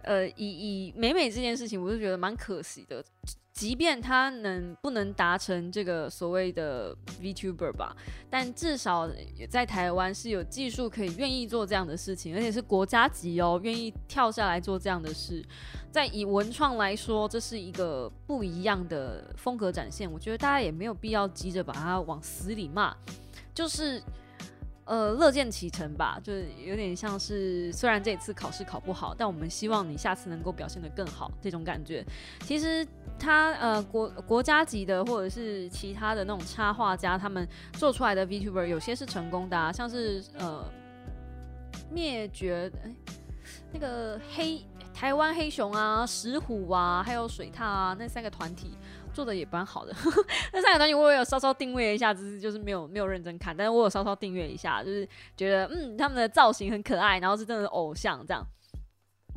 [0.05, 3.05] 呃以以美美这件事情，我就觉得蛮可惜的。
[3.52, 7.94] 即便他能不能达成这个所谓的 VTuber 吧，
[8.31, 9.07] 但至少
[9.50, 15.44] 在台湾是有技术可以愿意做这样的事情，而且是国家级哦，愿意跳下来做这样的事。
[15.90, 20.11] 在以文创来说，这是一个不一样的风格展现。
[20.11, 22.96] 我觉得大家也没有必要急着把它往死里骂，
[23.55, 24.02] 就是。
[24.85, 32.05] 呃，乐见其成吧，就是有点像是，虽然这次考试考不好，但我们希望你下次能够表现得更好，这种感觉。
[32.40, 32.85] 其实
[33.16, 40.64] 他呃国国家级的或者是其他的那种插画家，他们做出来的 VTuber 有些是成功的，啊，像是呃
[41.88, 42.90] 灭绝哎
[43.73, 48.77] 那个黑台湾黑熊啊、石虎啊，还有水獭啊那三个团体。
[49.12, 49.94] 做的也蛮好的，
[50.53, 58.44] 那三个短剧我也有稍稍定位一下，只是就是没有没有认真看，但是我有稍稍订阅一下，就是觉得嗯他们的造型很可爱，然后是真的偶像这样，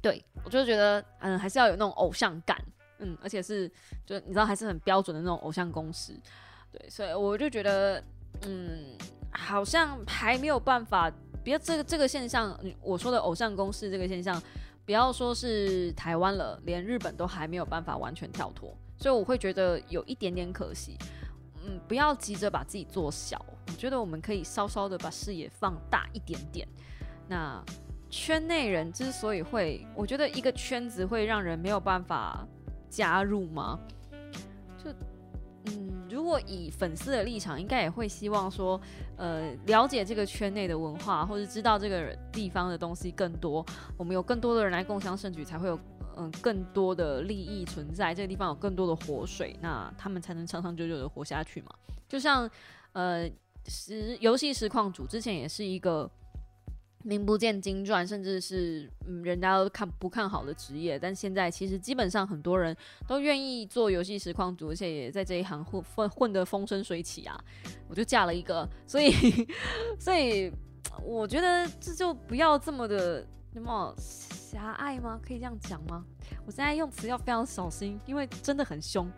[0.01, 2.57] 对我就觉得嗯还是要有那种偶像感，
[2.99, 3.69] 嗯而且是
[4.05, 6.17] 就你知道还是很标准的那种偶像公司，
[6.71, 8.01] 对，所以我就觉得
[8.43, 8.97] 嗯
[9.31, 11.11] 好像还没有办法，
[11.43, 14.41] 别这个这个现象，我说的偶像公司这个现象，
[14.85, 18.75] 不要说是台湾了，连日本都还没有办法完全跳脱。
[18.97, 20.97] 所以我会觉得有一点点可惜，
[21.63, 26.67] 嗯，不要急着把自己做小，我觉得我们可以稍稍的把视野放大一点点。
[27.27, 27.63] 那
[28.09, 32.47] 圈内人之所以会，我觉得一个圈子会让人没有办法
[32.89, 33.79] 加入吗？
[34.77, 34.91] 就
[35.65, 38.81] 嗯，果以粉丝的立场，应该也会希望说，
[39.15, 45.79] 呃，了解这个圈内的文化，或者知道这个地方的东西更多，我们有更多的人来共襄盛举，才会有。
[46.17, 51.69] 嗯，更多的利益存在这个地方，有更多的活水，那他们才能长长久久的活下去嘛。
[52.07, 52.49] 就像
[52.93, 53.29] 呃，
[53.67, 56.09] 实游戏实况组之前也是一个
[57.05, 62.75] 名不见经传，甚至是嗯人家都看不看好的职业，但现在其实基本上很多人
[63.07, 67.39] 都愿意做游戏实况主，而且也在这一行混混混得风生水起啊。
[67.87, 69.13] 我就嫁了一个，所以
[69.99, 70.51] 所以
[71.03, 73.25] 我觉得这就不要这么的。
[73.57, 75.17] 那么狭隘吗？
[75.25, 76.03] 可以这样讲吗？
[76.45, 79.09] 我现在用词要非常小心，因为真的很凶。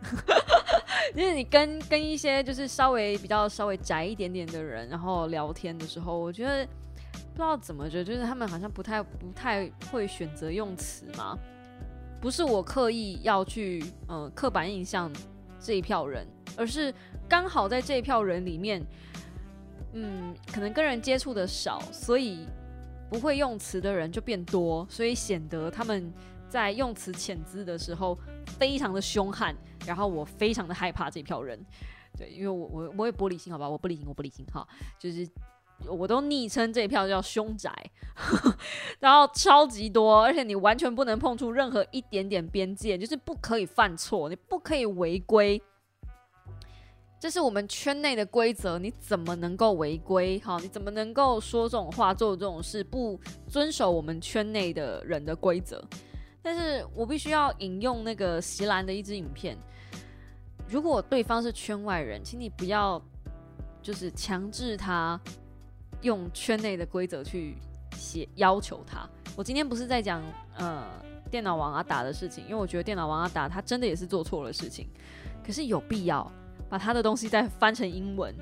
[1.16, 6.64] 因 为你跟跟一些就是稍微比较稍微宅一点点的人，然后聊天的时候，我觉得
[7.38, 11.38] 不知道怎么觉得，就是他们好像不太不太会选择用词嘛。
[12.20, 15.08] 不是我刻意要去呃刻板印象
[15.60, 16.92] 这一票人，而是
[17.28, 18.84] 刚好在这一票人里面，
[19.92, 22.44] 嗯，可能跟人接触的少，所以。
[23.10, 26.12] 不会用词的人就变多，所以显得他们
[26.46, 31.58] 在用词遣字的时候非常的凶悍，然后我非常的害怕这票人，
[32.18, 35.26] 对，因为我我我也玻璃心，好吧，我不理性，我不理性，哈，就是
[35.86, 37.72] 我都昵称这一票叫凶宅，
[38.98, 45.62] 然后超级多，而且你完全不能碰触任何一点点边界，就是不可以犯错，你不可以违规。
[47.20, 50.40] 这是我们圈内的规则，你怎么能够违规？
[50.40, 55.82] 好，你怎么能够说这种话、做这种事，不遵守我们圈内的人的规则？
[56.40, 59.58] 但是我必须要引用那个席兰的一支影片。
[60.68, 63.02] 如果对方是圈外人，请你不要
[63.82, 65.20] 就是强制他
[66.02, 67.56] 用圈内的规则去
[67.96, 69.08] 写要求他。
[69.36, 70.22] 我今天不是在讲
[70.56, 70.84] 呃
[71.30, 74.88] 电脑王阿达的事情，因为我觉得电脑王阿达他真的也是做错了事情，
[75.44, 76.30] 可是有必要。
[76.70, 78.34] 把他的东西再翻成英文，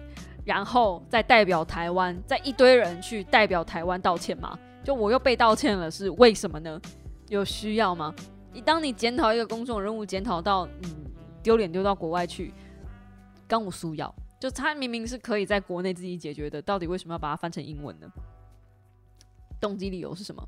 [0.44, 4.58] 然后再代表台湾，再一堆人去代表台湾道歉吗？
[4.82, 6.80] 就我又被道歉了，是为什么呢？
[7.28, 8.12] 有需要吗？
[8.52, 11.04] 你当你检讨一个公众人物，检讨到嗯
[11.40, 12.52] 丢脸丢到国外去，
[13.46, 18.10] 刚我输要，就他明明是可以在国内自己解决的，到底为什么要把它翻成英文呢？
[19.60, 20.46] 动机理由是什么？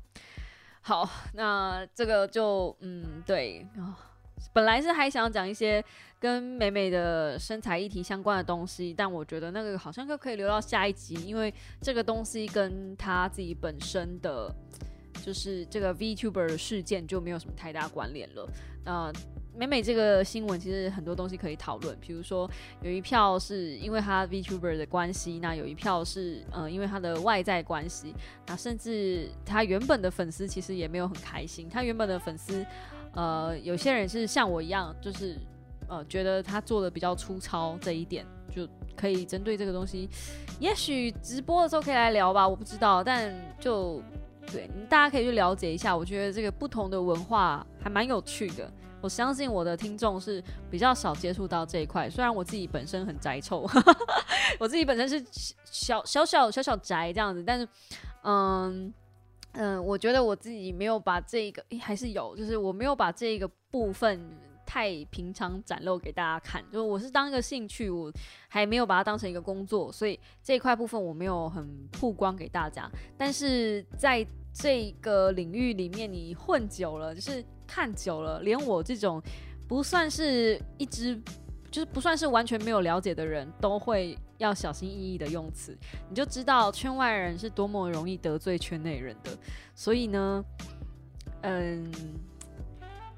[0.81, 3.97] 好，那这个就嗯对啊。
[4.53, 5.83] 本来是还想讲一些
[6.17, 14.49] 跟美美的身材议题相关的东西，但我觉得那个好像就可以留到下一集，因为这个东西跟他自己本身的
[15.21, 18.49] 就是这个 VTuber 的事件就没有什么太大关联了。
[18.85, 19.11] 呃，
[19.59, 22.49] 美美这个新闻其实很多东西可以讨论，比如说
[22.81, 28.15] 有一票是因为他 VTuber 的关系，那有一票是呃因为他的外在关系，
[28.47, 32.65] 那甚至他原本的粉丝其实也没有很开心，他原本的粉丝
[33.11, 35.35] 呃有些人是像我一样，就是
[35.89, 40.09] 呃觉得他做的比较粗糙这一点，就可以针对这个东西，
[40.61, 44.01] 也许直播的时候可以来聊吧，我不知道，但就。
[44.51, 45.95] 对，大家可以去了解一下。
[45.95, 48.67] 我觉得这个不同的文化还蛮有趣的。
[49.01, 52.09] 我相信我的听众是比较少接触到这一块。
[52.09, 53.67] 虽然我自己本身很宅臭，
[54.59, 55.25] 我自己本身是
[55.65, 57.67] 小小小小小宅这样子，但是，
[58.23, 58.93] 嗯
[59.53, 64.21] 嗯，我觉得我自己没有把这个，还是有，就是我没有把这个部分
[64.65, 66.63] 太平常展露给大家看。
[66.71, 68.11] 就是我是当一个兴趣，我
[68.47, 72.89] 还没有把它当成一个工作，所以这一块部分我没有很曝光给大家。
[73.17, 79.21] 但是在这个领域里面，你混久了，就是看久了，连我这种
[79.67, 81.15] 不算是一只，
[81.69, 85.77] 就是不算是完全没有了解的人，都会要小心翼翼的用词，
[86.09, 89.31] 你就知道圈外人是多么容易得罪圈内人的。
[89.75, 90.43] 所以呢，
[91.41, 91.91] 嗯，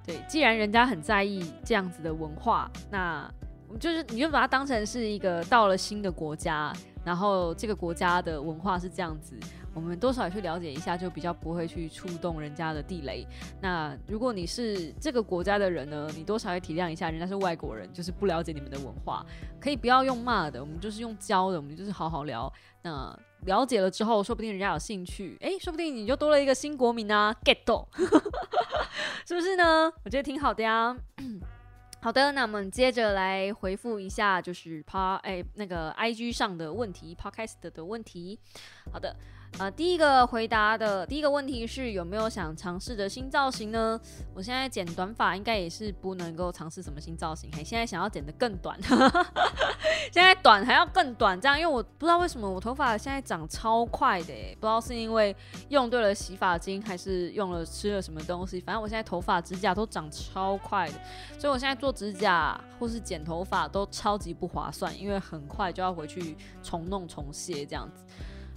[0.06, 3.32] 对，既然人家很在意这样子的文化，那
[3.68, 6.74] 我们就是你就把它当成是一个到了新的国家，
[7.06, 9.36] 然后这个国家的文化是这样子。
[9.74, 13.26] 我们多少也去了解一下，就比较不会去触动人家的地雷。
[13.62, 19.26] 那如果你是这个国家的人呢，你多少会体谅一下，人家是外国人，就是不了解你们的文化，
[19.62, 22.52] 可以不要用骂的，我们就是用教的，我们就是好好聊。
[22.82, 27.88] 那了解了之后，说不定人家有兴趣，诶，说不定你就多了一个新国民啊，get 到，
[29.26, 29.90] 是不是呢？
[30.04, 30.94] 我觉得挺好的呀。
[32.04, 38.40] 好的，那我们接着来回复一下，就是 pa 哎那个 IG 上的问题，podcast 的问题。
[38.92, 39.16] 好的。
[39.60, 44.00] 呃，第一个回答的第一个问题是有没有想尝试的新造型呢？
[44.34, 48.76] 我现在剪短发应该也是不能够尝试什么新造型，嘿，现在想要剪得更短，
[50.12, 55.36] 现在短还要更短，这样，因为我不知道为什么我头发现在长超快的，不知道是因为
[55.70, 60.94] 用对了洗发精，还是用了吃了什么东西，反正我现在头发指甲都长超快的，
[61.38, 68.04] 所以我现在做指甲或是剪头发都超级不划算，因为很快就要回去重弄重卸这样子。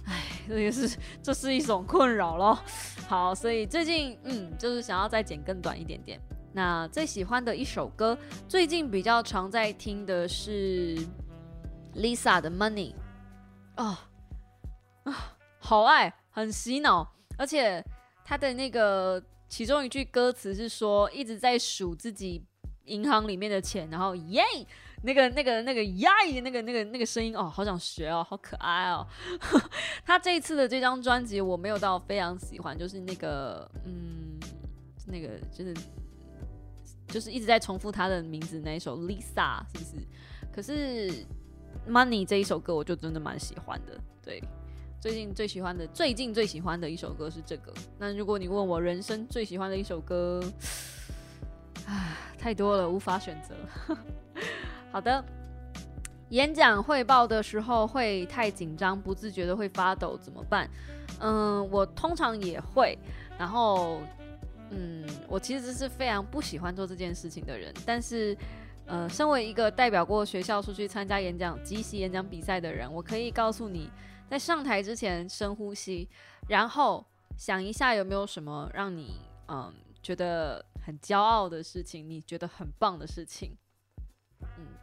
[0.05, 2.57] 唉，这也是这是一种困扰咯。
[3.07, 6.19] 好，所以最近嗯，就是想要再剪更短一点点。
[6.53, 10.95] 那最喜欢的一首歌，最近比较常在听的是
[11.95, 12.93] Lisa 的 Money。
[13.77, 13.97] 哦
[15.03, 17.83] 啊，好爱，很洗脑，而且
[18.23, 22.45] 他的那个其中一句歌词是说一直在数自己
[22.85, 24.43] 银行里面的钱，然后耶。
[25.05, 26.09] 那个、那个、那个呀，
[26.43, 29.05] 那个、那个、那个声音哦，好想学哦，好可爱哦。
[30.03, 34.39] 他这一次的这张专辑我没有到非常喜欢，就是那个，嗯，
[35.05, 35.73] 那个就是
[37.07, 40.07] 就是一直在重复他的名字那一首 Lisa 是不是？
[40.51, 41.25] 可是
[41.87, 43.95] Money 这一首歌我就真的蛮喜欢的。
[44.23, 44.41] 对，
[44.99, 47.71] 最近最喜欢的，最近最喜欢的一首歌是这个。
[47.99, 50.41] 那如果你问我人生最喜欢的一首歌，
[51.85, 53.55] 唉，太多了，无法选择。
[54.95, 55.21] 好的，
[56.29, 60.69] 演讲汇报的时候会太紧张，不自觉的会发抖，怎么办？
[61.19, 62.97] 嗯，我通常也会。
[63.37, 63.99] 然后，
[64.69, 67.73] 嗯，我其实是非常不喜欢做这件事情的人。
[67.85, 68.37] 但是，
[68.85, 73.91] 呃，身为一个代表过学校出去参加演讲、即席演讲比赛的人，我可以告诉你，
[74.29, 76.07] 在上台之前深呼吸，
[76.47, 77.05] 然后
[77.35, 83.51] 想一下有没有什么让你嗯觉得很骄傲的事情，你觉得很棒的事情。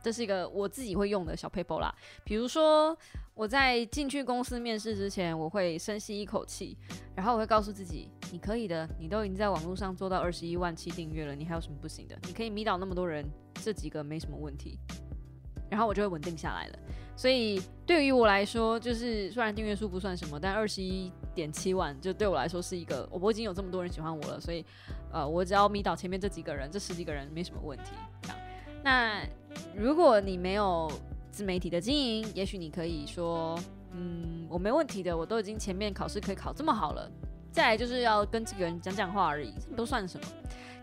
[0.03, 1.95] 这是一个我自己会用的小 paper 啦。
[2.25, 2.97] 比如说，
[3.35, 6.77] 我在进去公司面试之前，我会深吸一口气，
[7.15, 12.19] 然后我会告诉自己：“你可以的，你都已经在网络上做到二十一万期订阅了，你还有什么不行的？
[12.27, 14.79] 你可以迷倒那么多人，这几个没什么问题。”
[15.71, 16.79] 然后我就会稳定下来了。
[17.17, 24.63] 所以对于我来说，就是虽然订阅数不算什么，但二十一点七万就对我来说是一个，我已经有这么多人喜欢我了，所以
[25.11, 27.93] 呃，我只要迷倒前面这几个人，这十几个人没什么问题。
[28.21, 28.39] 这样，
[28.85, 29.27] 那。
[29.75, 30.91] 如果你没有
[31.31, 33.59] 自媒体的经营，也许你可以说，
[33.93, 37.11] 嗯，我没问题的，我都已经前面考试可以考这么好了，
[37.51, 40.27] 再来就是要跟这个人讲讲话而已，都算什么？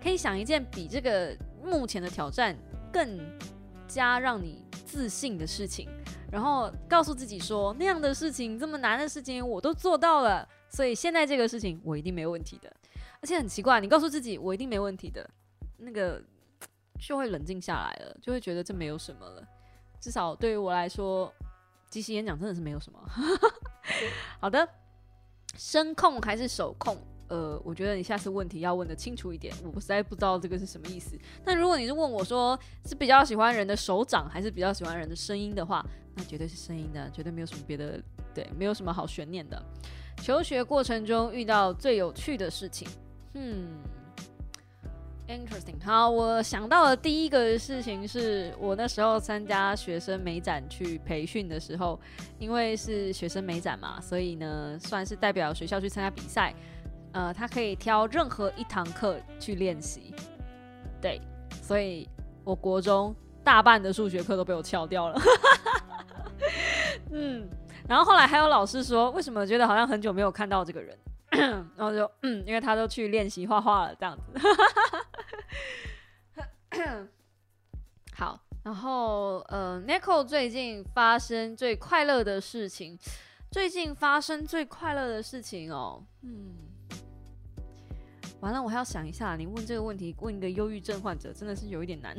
[0.01, 2.58] 可以想一件比这个目前的挑战
[2.91, 3.19] 更
[3.88, 5.88] 加让你自信的事情，
[6.32, 12.71] 然后告诉自己说，那样的事情，这么难的事情我都做到了，所以现在这个事情我一定没问题的。
[13.21, 15.29] 而且很奇怪，你告诉自己我一定没问题的，
[15.77, 16.19] 那个。
[16.99, 19.43] 就会冷静下来了，就会觉得这没有什么了。
[20.00, 21.33] 至少对于我来说，
[21.89, 23.00] 即兴演讲真的是没有什么。
[24.39, 24.67] 好的，
[25.58, 26.97] 声控还是手控？
[27.29, 31.17] 呃，我觉得你下次问题要问的清楚一点，我实在不知道这个是什么意思。
[31.45, 35.85] 但如果你是问我说是比较喜欢人的手掌，还是比较喜欢人的声音的话，
[36.15, 38.02] 那绝对是声音的，绝对没有什么别的，
[38.33, 39.63] 对，没有什么好悬念的。
[40.23, 42.87] 求学过程中遇到最有趣的事情，
[43.33, 43.77] 嗯。
[45.30, 52.00] Interesting，好，我想到的第一个事情是我那时候参加学生美展去培训的时候，
[52.40, 56.52] 因为是学生美展嘛，所以呢算是代表学校去参加比赛。
[57.12, 60.15] 呃，他可以挑任何一堂课去练习，
[61.00, 61.21] 对，
[61.62, 62.10] 所以
[62.44, 65.21] 我国中大半的数学课都被我翘掉了。
[67.13, 67.48] 嗯，
[67.88, 70.98] 然后后来还有老师说，为什么觉得好像很久没有看到这个人？
[71.77, 74.23] 然后就嗯，因为他都去练习画画了，这样子。
[78.15, 82.97] 好，然后呃，Nico 最近发生最快乐的事情，
[83.51, 86.55] 最近发生最快乐的事情哦，嗯。
[88.41, 89.35] 完了，我还要想一下。
[89.35, 92.15] 你问这个问题，问一个忧郁症患者，真的是有一点难。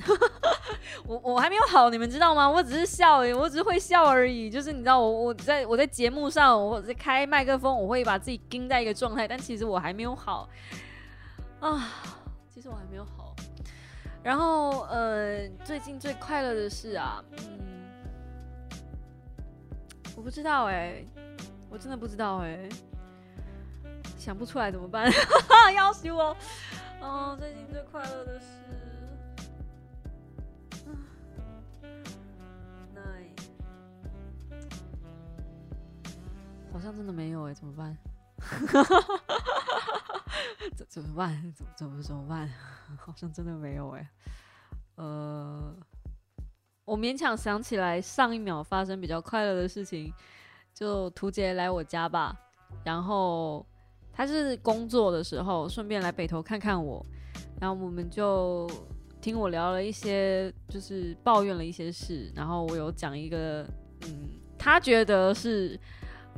[1.09, 2.47] 我我还没有好，你们知道吗？
[2.47, 4.51] 我只是笑而已，我只是会笑而已。
[4.51, 10.47] 就是你知道，我我在我在节目上，我在开麦克风，我会把自己盯在一个状态，但其实我还没有好
[11.61, 11.89] 啊。
[12.53, 13.20] 其实我还没有好。
[14.23, 17.89] 然后呃，最近最快乐的事啊，嗯，
[20.17, 21.05] 我不知道哎，
[21.71, 22.69] 我真的不知道哎。
[24.19, 25.11] 想不出来怎么办？
[25.75, 26.37] 要死我！
[27.01, 28.47] 哦，最近最快乐的是，
[32.95, 33.01] 那
[36.71, 37.97] 好像真的没有哎，怎么办？
[40.77, 41.53] 怎怎么办？
[41.55, 42.49] 怎么怎么怎么办？
[42.99, 44.11] 好像真的没有哎。
[44.97, 45.75] 呃，
[46.85, 50.13] 我勉强想起来上一秒发生比较快乐的事情，
[50.75, 52.37] 就图杰来我家吧，
[52.85, 53.67] 然后。
[54.13, 57.07] 他是工作的时候顺便来北投看看我，
[57.59, 58.69] 然后我们就
[59.19, 63.63] 听我聊了一些，就是抱怨了一些事，然后我有讲一个，
[64.03, 65.79] 嗯，他觉得是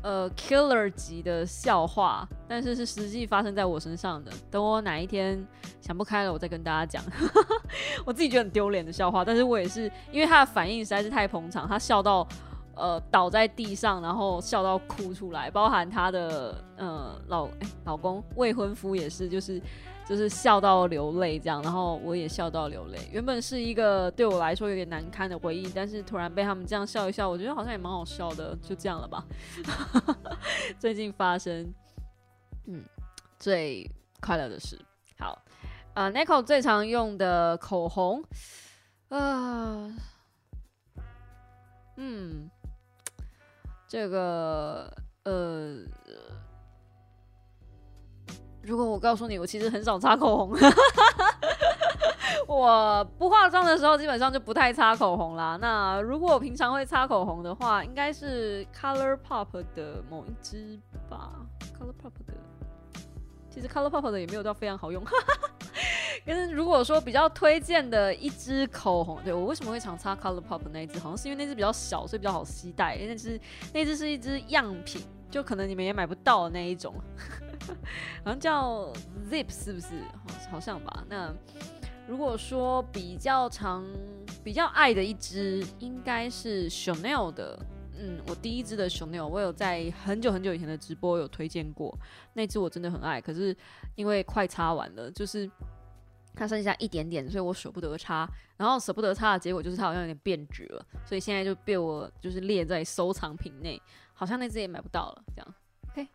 [0.03, 4.31] 呃 killer 级的笑话，但是是实际发生在我身上的。
[4.51, 5.43] 等我哪一天
[5.81, 7.03] 想不开了，我再跟大家讲。
[8.05, 12.27] 我自己觉得很丢脸的笑话，但是我也是因为他的反应实在是太捧场，他笑到。
[12.75, 17.47] 呃，倒在地上，然后笑到哭出来，包含他的呃老
[17.85, 19.61] 老公未婚夫也是，就是
[20.13, 22.99] 就是笑到流泪这样，然后我也笑到流泪。
[23.11, 29.25] 原本是一个对我来说有点难堪的回忆，但是突然被他们这样笑一笑，我觉得好像也蛮好笑的，就这样了吧。
[30.79, 31.73] 最近发生
[32.67, 32.85] 嗯
[33.39, 33.91] 最
[34.21, 34.79] 快乐的事，
[35.19, 35.43] 好
[35.95, 38.23] 啊，Nico 最常用的口红
[39.09, 39.91] 啊，
[41.97, 42.51] 嗯。
[43.89, 44.91] 这个
[45.25, 45.77] 呃，
[48.63, 50.57] 如果我告诉你，我其实很少擦口红，
[52.47, 55.59] 我不化妆的时候基本上就不太擦口红啦。
[55.61, 60.79] 那如果我平常会擦口红的话，应该是 Color Pop 的某一支
[61.11, 61.33] 吧
[61.79, 62.35] ，Color Pop 的。
[63.51, 65.05] 其实 Color Pop 的也没有到非常好用。
[66.25, 70.99] 可是如果说比较推荐的一支口红，对我为什么会常擦 Color Pop 那一支？
[71.01, 72.97] 好像是因为那支比较小，所以比较好携带。
[72.97, 73.41] 那支
[73.75, 76.95] 那支是一支样品，就可能你们也买不到的那一种，
[78.25, 78.93] 好像叫
[79.31, 79.89] Zip 是不是？
[80.51, 81.05] 好像吧。
[81.09, 81.33] 那
[82.07, 83.85] 如果说比较长、
[84.45, 87.59] 比较爱的一支，应该是 Chanel 的。
[87.99, 91.97] 嗯，我第一支的 Chanel，我有在很久很久以前的直播有推荐过，
[92.35, 93.21] 那支我真的很爱。
[93.21, 93.57] 可是
[93.95, 95.51] 因为快擦完了，就是。
[96.35, 98.27] 它剩下一点点，所以我舍不得擦。
[98.57, 103.79] 然后舍不得擦的结果就是它好像有点变质了，所以现在就被我就是列在收藏品内，
[104.15, 105.23] 好像那只也买不到了。
[105.37, 105.55] 这样
[105.91, 106.09] ，OK。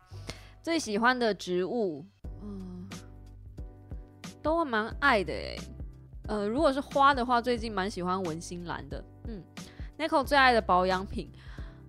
[0.68, 2.06] 最喜欢的植物，
[2.42, 2.86] 嗯，
[4.44, 5.58] 都蛮爱的诶。
[6.28, 9.02] 呃，如果是花的话，最近蛮喜欢文心兰的。
[9.30, 9.42] 嗯
[9.98, 11.32] ，Nico 最爱的保养品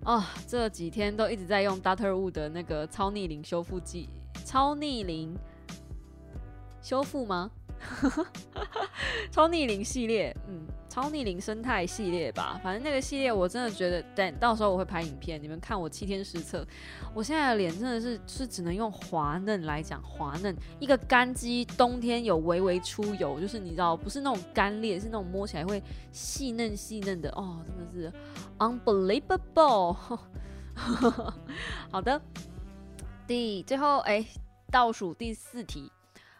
[0.05, 4.09] 啊，这几天都一直在用 Doctor Wu 的那个超逆龄修复剂，
[4.45, 5.37] 超逆龄
[6.81, 7.51] 修复吗？
[9.31, 16.67] 超逆龄系列，嗯，超逆龄生态系列吧，反正那个系列我真的觉得，等到时候我会拍影片，你们看我七天实测，
[17.15, 28.13] 我现在的脸真的是是只能用滑嫩来讲，滑嫩，一个干肌，冬天有微微出油，就是你知道，不是那种干裂，是那种摸起来会细嫩细嫩的，哦，真的是
[28.59, 29.97] unbelievable。
[31.91, 32.21] 好的，
[33.27, 34.25] 第最后哎，
[34.71, 35.91] 倒数第四题。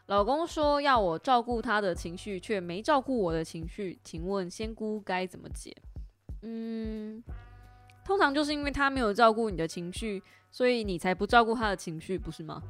[0.09, 5.77] 老公说要我照顾他的情绪，却没照顾我的情绪，请问仙姑该怎么解？
[6.41, 7.23] 嗯，
[8.07, 12.63] 通常就是因为他没有照顾你的情绪，所以你才不照顾他的情绪，不是吗？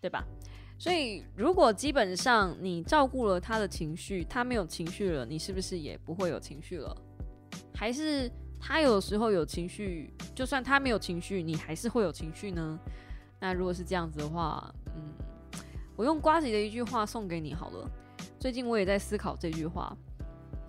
[0.00, 0.26] 对吧？
[0.76, 6.92] 所以如果基本上你照顾了他的情绪，他没有情绪了，你是不是也不会有情绪了？
[7.72, 8.28] 还是
[8.58, 12.76] 他有时候有情绪，就算他没有情绪，你还是会有情绪呢？
[13.40, 15.14] 那如果是这样子的话，嗯，
[15.96, 17.88] 我用瓜子的一句话送给你好了。
[18.38, 19.96] 最近我也在思考这句话。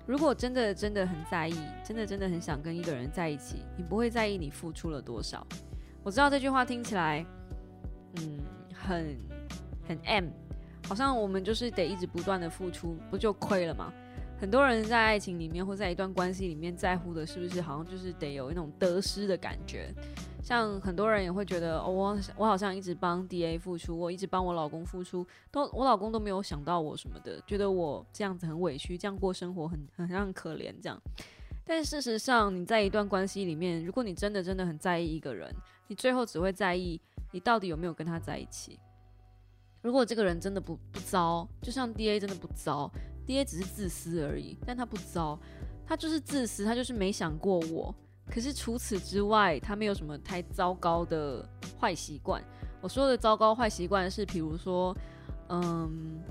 [0.05, 5.45] 如果真的真的很在意，真的真的很想跟一个人在一起，你不会在意你付出了多少。
[6.03, 7.25] 我知道这句话听起来，
[8.17, 8.39] 嗯，
[8.71, 9.17] 很
[9.87, 10.25] 很 M，
[10.87, 13.91] 好像我们就是得一直不断的付出，不就亏了吗？
[14.39, 19.91] 很多人在爱情里面或在一段关系里面在乎的是不是好像就是得有一种得失的感觉？
[20.45, 31.01] 像很多人也会觉得，我我好像一直帮 D A 付出，我一直帮我老公付出，都我老公都没有想到我什么的，觉得我这样子很委屈，这样过生活很 很让可怜这样。
[31.65, 35.51] 但事实上，你在一段关系里面，如果你真的真的很在意一个人，
[35.87, 38.79] 你最后只会在意你到底有没有跟他在一起。
[39.81, 42.91] 如果这个人真的不不糟，就像 D A 真的不糟
[43.25, 45.39] ，D A 只是自私而已，但他不糟，
[45.87, 47.95] 他就是自私，他就是没想过我。
[48.29, 51.47] 可是除此之外，他没有什么太糟糕的
[51.79, 52.43] 坏习惯。
[52.81, 54.95] 我说的糟糕坏习惯是，比如说，
[55.49, 56.21] 嗯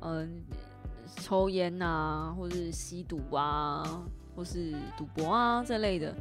[0.00, 0.42] 嗯，
[1.16, 3.82] 抽烟啊，或是吸毒啊，
[4.36, 6.14] 或是赌博啊这类的。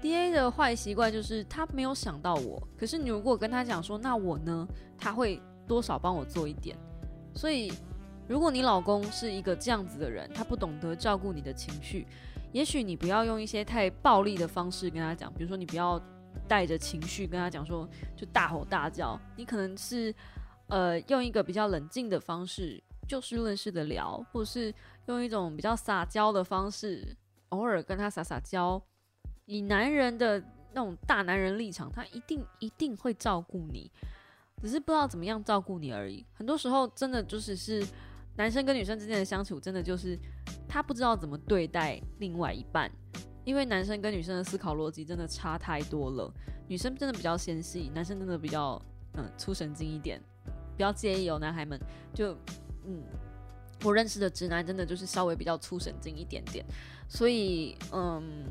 [0.00, 2.60] D A 的坏习惯就是他没有想到我。
[2.76, 4.66] 可是你如果跟他讲说，那我呢？
[4.98, 6.76] 他会多少帮我做一点。
[7.34, 7.72] 所以，
[8.28, 12.06] 如果你老公是一个这样子的人，他不懂得照顾你的情绪。
[12.52, 16.00] 也许你不要用一些太暴力的方式跟他讲，比如说你不要
[16.46, 19.18] 带着情绪跟他讲说，就大吼大叫。
[19.36, 20.14] 你可能是
[20.68, 24.74] 呃用一个比较冷静的方式，就事论事的聊，或者是
[25.06, 27.16] 用一种比较撒娇的方式，
[27.48, 28.80] 偶尔跟他撒撒娇。
[29.46, 30.38] 以男人的
[30.74, 33.90] 那种大男人立场，他一定一定会照顾你，
[34.60, 36.24] 只是不知道怎么样照顾你而已。
[36.34, 37.86] 很多时候真的就是是。
[38.36, 40.18] 男生跟女生之间的相处，真的就是
[40.68, 42.90] 他不知道怎么对待另外一半，
[43.44, 46.32] 因为男生跟女生的思考逻辑真的差太多了。
[46.66, 48.80] 女生真的比较纤细，男生真的比较
[49.14, 50.20] 嗯粗神经一点。
[50.74, 51.78] 不要介意哦，男孩们，
[52.14, 52.32] 就
[52.86, 53.02] 嗯，
[53.84, 56.64] 我认识的直男真的就是稍微比较粗神经一点点。
[57.08, 58.46] 所以嗯，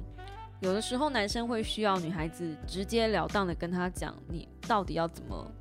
[0.60, 5.52] 有的时候男生会需要女孩子直截了当的跟他讲，你到底要怎么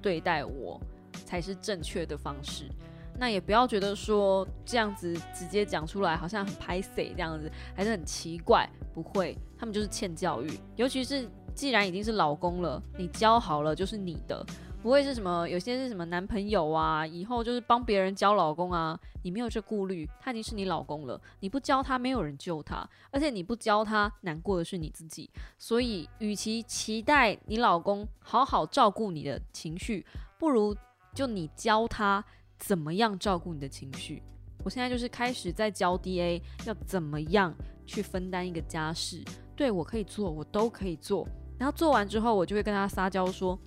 [0.00, 0.80] 对待我
[1.24, 2.70] 才是正确的方式。
[3.18, 8.68] 那也不要觉得说这样子直接讲出来好像很拍 C 这样子，还是很奇怪。
[8.94, 10.60] 不会，他们就是欠教育。
[10.76, 14.44] 尤其是既然已经是老公了，你教好了就是你的，
[14.82, 18.98] 不会是什么有些是什么男朋友啊，以后就是帮别人教老公啊。
[19.22, 25.28] 你没有这顾虑，他已经是你老公了，你不教他，没有人救他，而且你不教他，难过的是你自己。
[25.58, 30.06] 所以，与其期待你老公好好照顾你的情绪，
[30.38, 30.74] 不如
[31.12, 32.24] 就你教他。
[32.58, 34.22] 怎么样照顾你的情绪？
[34.64, 37.54] 我现在就是开始在教 D A 要怎么样
[37.86, 39.22] 去分担一个家事。
[39.54, 41.26] 对我可以做，我都可以做。
[41.58, 43.58] 然后做完之后，我就会跟他撒娇说：“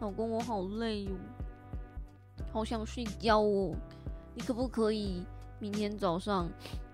[0.00, 1.16] 老公，我好累哦，
[2.52, 3.74] 好想睡觉哦。
[4.34, 5.24] 你可不可以
[5.58, 6.48] 明天早上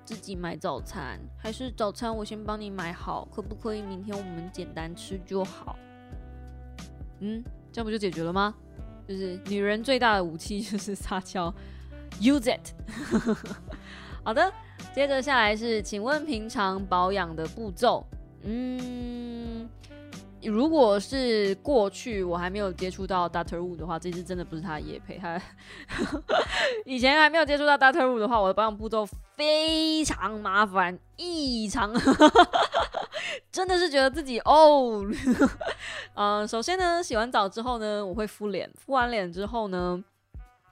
[0.04, 1.20] 自己买早餐？
[1.36, 3.28] 还是早餐我先帮你买好？
[3.30, 5.76] 可不可以明天我们简单吃就好？
[7.20, 8.54] 嗯，这样不就解决了吗？”
[9.12, 11.52] 就是女人最大的武器 就是撒娇
[12.18, 12.72] ，use it。
[14.24, 14.50] 好的，
[14.94, 18.06] 接着下来是，请问平常保养的步骤？
[18.44, 19.68] 嗯，
[20.42, 25.18] 如果是过去我还没有接触到 Doctor Wu 的话，这支真的不是他的夜配。
[25.18, 25.38] 他
[26.86, 29.06] 以前还没有接触到 Doctor Wu 的话，我的保养步骤
[29.36, 31.92] 非常麻烦，异常。
[33.50, 35.04] 真的是觉得自己哦，
[36.14, 40.02] 嗯， 首先呢，洗完澡之后呢，我会敷脸，敷完脸之后呢，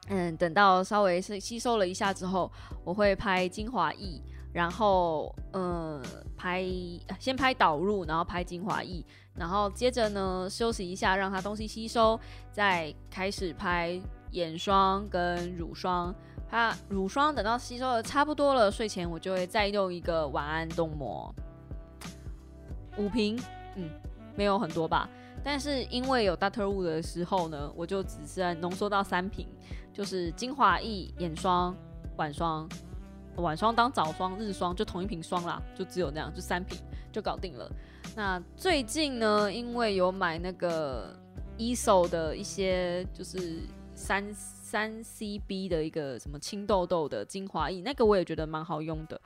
[0.09, 2.51] 嗯，等到稍微是吸收了一下之后，
[2.85, 4.21] 我会拍精华液，
[4.53, 6.03] 然后嗯，
[6.37, 6.65] 拍
[7.19, 9.05] 先拍导入，然后拍精华液，
[9.35, 12.19] 然后接着呢休息一下，让它东西吸收，
[12.53, 14.01] 再开始拍
[14.33, 16.15] 眼霜跟乳霜。
[16.53, 21.33] 它乳霜等到吸收的差不多了，睡前我就会再用一个晚安冻膜。
[22.97, 23.41] 五瓶，
[23.77, 23.89] 嗯，
[24.37, 25.09] 没有很多吧。
[25.43, 29.47] 但是因为有 Doctor Wu 的时候呢，我就只是浓缩到三瓶，
[29.93, 31.75] 就是精华液、眼霜、
[32.17, 32.69] 晚霜，
[33.37, 36.79] 晚霜当早霜、日霜就同一瓶霜啦，就只有那样，就三瓶
[37.11, 37.71] 就搞定了。
[38.15, 41.17] 那最近呢，因为有买那个
[41.57, 43.61] ESO 的一些，就是
[43.95, 49.19] 三三 CB 的一个什么清痘痘的精华液，那个我也觉得蛮好用的。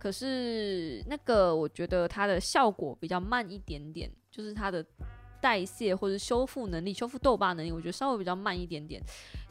[0.00, 4.82] 可是那个，我觉得它的效果比较慢一点点，就是它的
[5.42, 9.02] 代谢或者修复能力、修复痘疤能力，我觉得稍微比较慢一点点。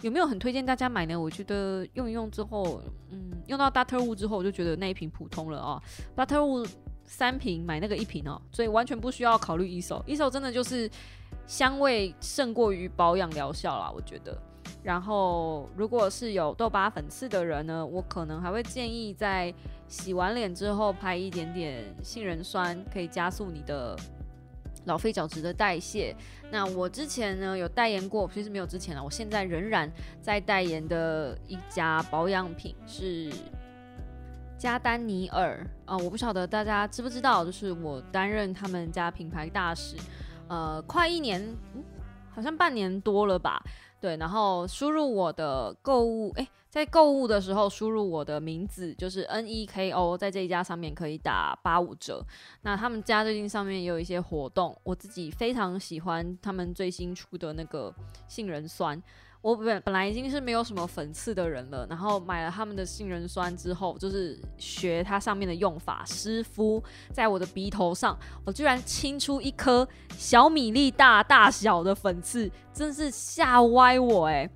[0.01, 1.15] 有没有很推荐大家买呢？
[1.15, 2.81] 我觉得用一用之后，
[3.11, 5.79] 嗯，用到 Doctor Wu 之后，我就觉得那一瓶普通了啊。
[6.17, 6.67] Doctor Wu
[7.05, 10.89] 三瓶买那个一瓶哦，所以完全不需要考虑一手，一手真的就是
[11.45, 14.35] 香味胜过于保养疗效啦，我觉得。
[14.83, 19.53] 然后，如果是有痘疤粉刺的人呢，我可能还会建议在
[19.89, 23.97] 洗完脸之后拍一点点杏仁酸，可以加速你的
[24.85, 26.15] 老废角质的代谢。
[26.51, 33.31] 那我之前呢有代言过，其实没有之前了，我现在仍然在代言的一家保养品是
[34.57, 39.95] 加丹尼尔啊，我不晓得大家知不知道，就是我担任他们家品牌大使，
[40.47, 41.43] 呃，快一年，
[42.29, 43.61] 好像半年多了吧。
[44.01, 52.23] 对，然后输入我的购物，哎，在购物的时候输入我的名字，就是 N E K O，在这一家上面可以打八五折。
[52.61, 57.93] 那他们家最近上面也有一些活动，我自己非常喜欢他们最新出的那个
[58.27, 59.01] 杏仁酸。
[59.41, 68.15] 我本本来已经是没有什么粉刺的人了，然后买了他们的杏仁酸之后，就是学它上面的用法，湿敷在我的鼻头上，
[68.45, 74.47] 我居然清出一颗小米粒大大小的粉刺，真是吓歪我哎！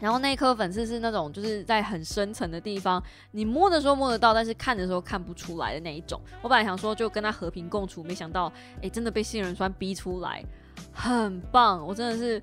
[0.00, 6.20] 然后那颗粉刺是那种就是在很深层的地方，你摸的时候摸得到，但是看的时候看不出来的那一种。
[6.42, 10.44] 我本来想说就跟它和平共处，没想到哎，真的被杏仁酸逼出来，
[10.92, 11.86] 很棒！
[11.86, 12.42] 我真的是。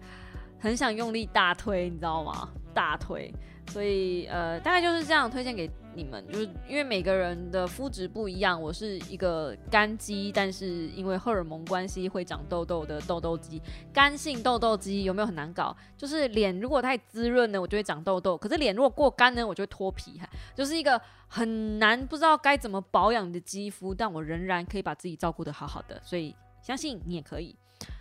[0.59, 2.47] 很想用力大推，你知道吗？
[2.73, 3.29] 大推，
[3.67, 13.61] 所以呃，大概就是这样推荐给你们，就是因为每个人的肤质不一样，我是一个干肌，但是因为荷尔蒙关系会长痘痘的痘痘肌，
[13.93, 15.75] 干性痘痘肌有没有很难搞？
[15.97, 27.55] 就是脸如果太滋润呢，我就会长痘痘；可是脸如果过干呢，我就会脱皮，哈，就是一个很难不知道该怎么保养的肌肤，但我仍然可以把自己照顾的好好的，所以相信你也可以。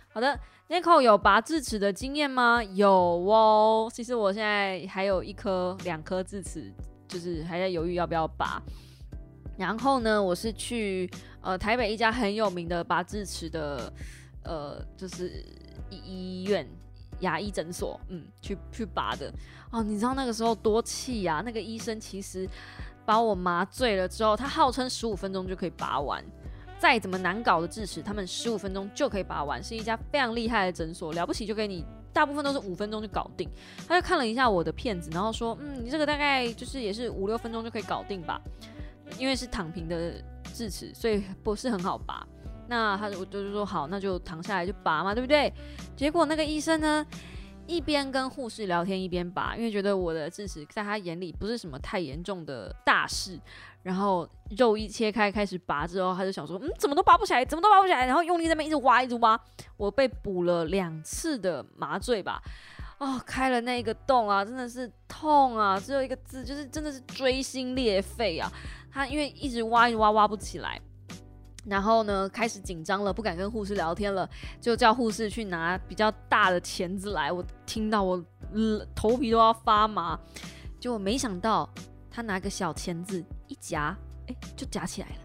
[0.09, 0.39] 好的。
[0.69, 2.63] n i c o 有拔智齿的经验吗？
[2.63, 6.71] 有哦，其实我现在还有一颗、两颗智齿，
[7.07, 8.61] 就是还在犹豫要不要拔。
[9.57, 11.09] 然后呢，我是去
[11.41, 13.91] 呃台北一家很有名的拔智齿的
[14.43, 15.45] 呃就是
[15.89, 16.67] 医院
[17.19, 19.31] 牙医诊所，嗯，去去拔的。
[19.71, 21.41] 哦，你知道那个时候多气呀！
[21.45, 22.47] 那个医生其实
[23.05, 26.23] 把我麻醉了之后，他号称十五分钟就可以拔完。
[26.79, 33.49] 再怎么难搞的智齿，他们十五分钟就可以拔完，是一家非常厉害的诊所，了不起就给你，大部分都是五分钟就搞定。
[33.87, 38.39] 他就看了一下我的片子，然后说，嗯，你这个大概就是也是五六分钟就可以搞定吧，
[39.17, 40.13] 因为是躺平的
[40.53, 42.25] 智齿，所以不是很好拔。
[42.67, 45.51] 那他我就说好，那就躺下来就拔嘛，对不对？
[45.97, 47.05] 结果那个医生呢，
[47.67, 53.39] 一边跟护士聊天一边拔，因为觉得我的智齿在他眼里不是什么太严重的大事。
[53.83, 58.05] 然后肉一切开开始拔之后，他就想说，嗯，怎么都拔不起来，怎么都拔不起来。
[58.05, 59.37] 然后用力在那边一直挖，一直挖。
[59.75, 62.41] 我被补了两次的麻醉吧，
[62.97, 68.49] 哦，开了那个洞啊，真的是痛啊，只有一个字，就是真的是锥心裂肺啊。
[68.89, 70.79] 他因为一直挖，一直挖，挖不起来。
[71.65, 77.31] 然后呢，开始紧张了，不敢跟护士聊天了，就叫护士去拿比较大的钳子来。
[77.31, 78.23] 我听到我
[78.95, 80.19] 头皮都要发麻，
[80.79, 81.69] 结果没想到。
[82.15, 83.97] 他拿个小钳子一夹，
[84.27, 85.15] 哎，就夹起来了。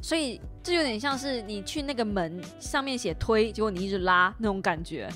[0.00, 5.10] 所以这有点像是你去那个门上面写推，结果你一直拉那种感觉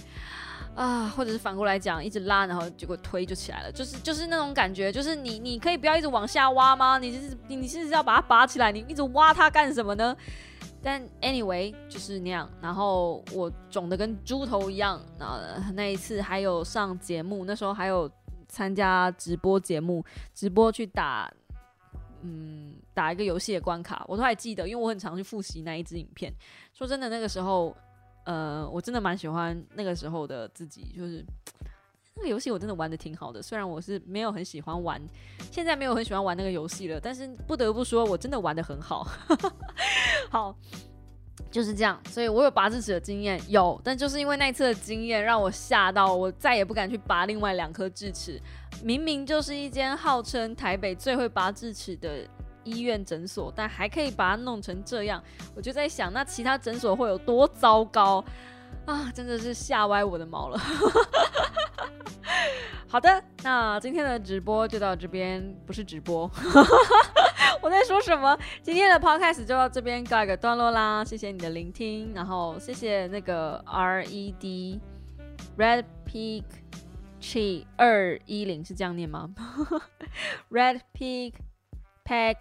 [0.79, 6.99] 啊，或者是反过来讲，一直拉，然后结果推就起来了，就是就是那种感觉，就是你你可以不要一直往下挖吗？
[6.99, 10.16] 你是你你是要把它拔起来，你一直挖它干什么呢？
[10.83, 12.49] 但 anyway 就是那样。
[12.61, 18.11] 然后我肿的跟猪头一样，那那一次还有上节目，那时候还有。
[18.51, 20.03] 参加直播节目，
[20.33, 21.31] 直播去打，
[22.22, 26.33] 嗯，打一个游戏的关卡，我都还记得，因为我很常去复习那一支影片。
[26.72, 27.76] 说真的，那个时候，
[28.29, 31.24] 呃，我真的蛮喜欢那个时候的自己，就是
[32.14, 33.41] 那个游戏我真的玩的挺好的。
[33.41, 35.01] 虽然我是没有很喜欢玩，
[35.51, 39.09] 现在没有很喜欢玩那个游戏了，但是不得不说，我真的玩的很好。
[40.29, 40.55] 好。
[41.51, 48.39] 就是这样，所以我有拔智齿的经验，有，但就是因为那次的经验让我吓到，我再也不敢去拔另外两颗智齿。
[48.83, 52.29] 明明就是一间号称台北最会拔智齿的
[52.69, 55.23] 医院诊所，但还可以把它弄成这样，
[55.55, 58.25] 我就在想，那其他诊所会有多糟糕
[58.87, 59.11] 啊！
[59.14, 60.59] 真的是吓歪我的毛了。
[62.87, 66.31] 好的，那今天的直播就到这边，不是直播。
[67.61, 68.39] 我在说什么？
[68.62, 74.81] 今天的 podcast 就到这边告一个段落啦，谢谢你的聆听，然后谢谢那个 R E D
[75.59, 76.45] Red Peak
[77.21, 79.29] Tree 二一零是这样念吗？
[80.51, 81.35] Red Peak
[82.05, 82.37] Pack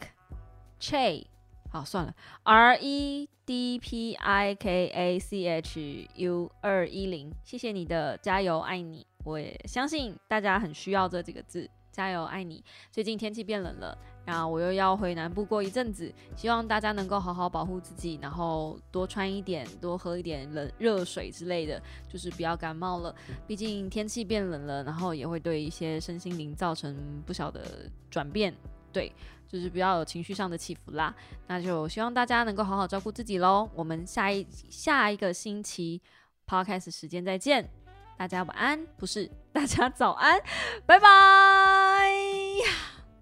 [0.80, 1.26] Ch，
[1.70, 2.14] 好，算了
[2.44, 9.06] ，R E D P I K A C H U 二一零，谢谢你的加油，爱你。
[9.24, 12.64] 我也相信大家很需要这几个字，加油，爱你。
[12.92, 23.14] 最近天气变冷了，然后我又要回南部过一阵子，希望大家能够好好保护自己，然后多穿一点，多喝一点冷热水之类的，就是不要感冒了。
[23.46, 28.54] 毕竟天气变冷了，然后也会对一些身心灵造成不小的转变，
[28.94, 29.12] 对。
[29.48, 31.14] 就是不要有情绪上的起伏啦，
[31.48, 33.70] 那就希望大家能够好好照顾自己喽。
[33.74, 36.02] 我们下一下一个星期
[36.46, 37.70] podcast 时间再见，
[38.18, 40.40] 大家晚安，不是大家早安，
[40.86, 41.08] 拜拜。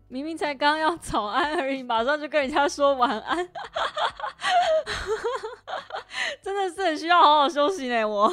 [0.08, 3.38] 明明才刚要早安而已，马上就跟人家说晚安，
[6.42, 8.32] 真的是很需要好好休息呢，我。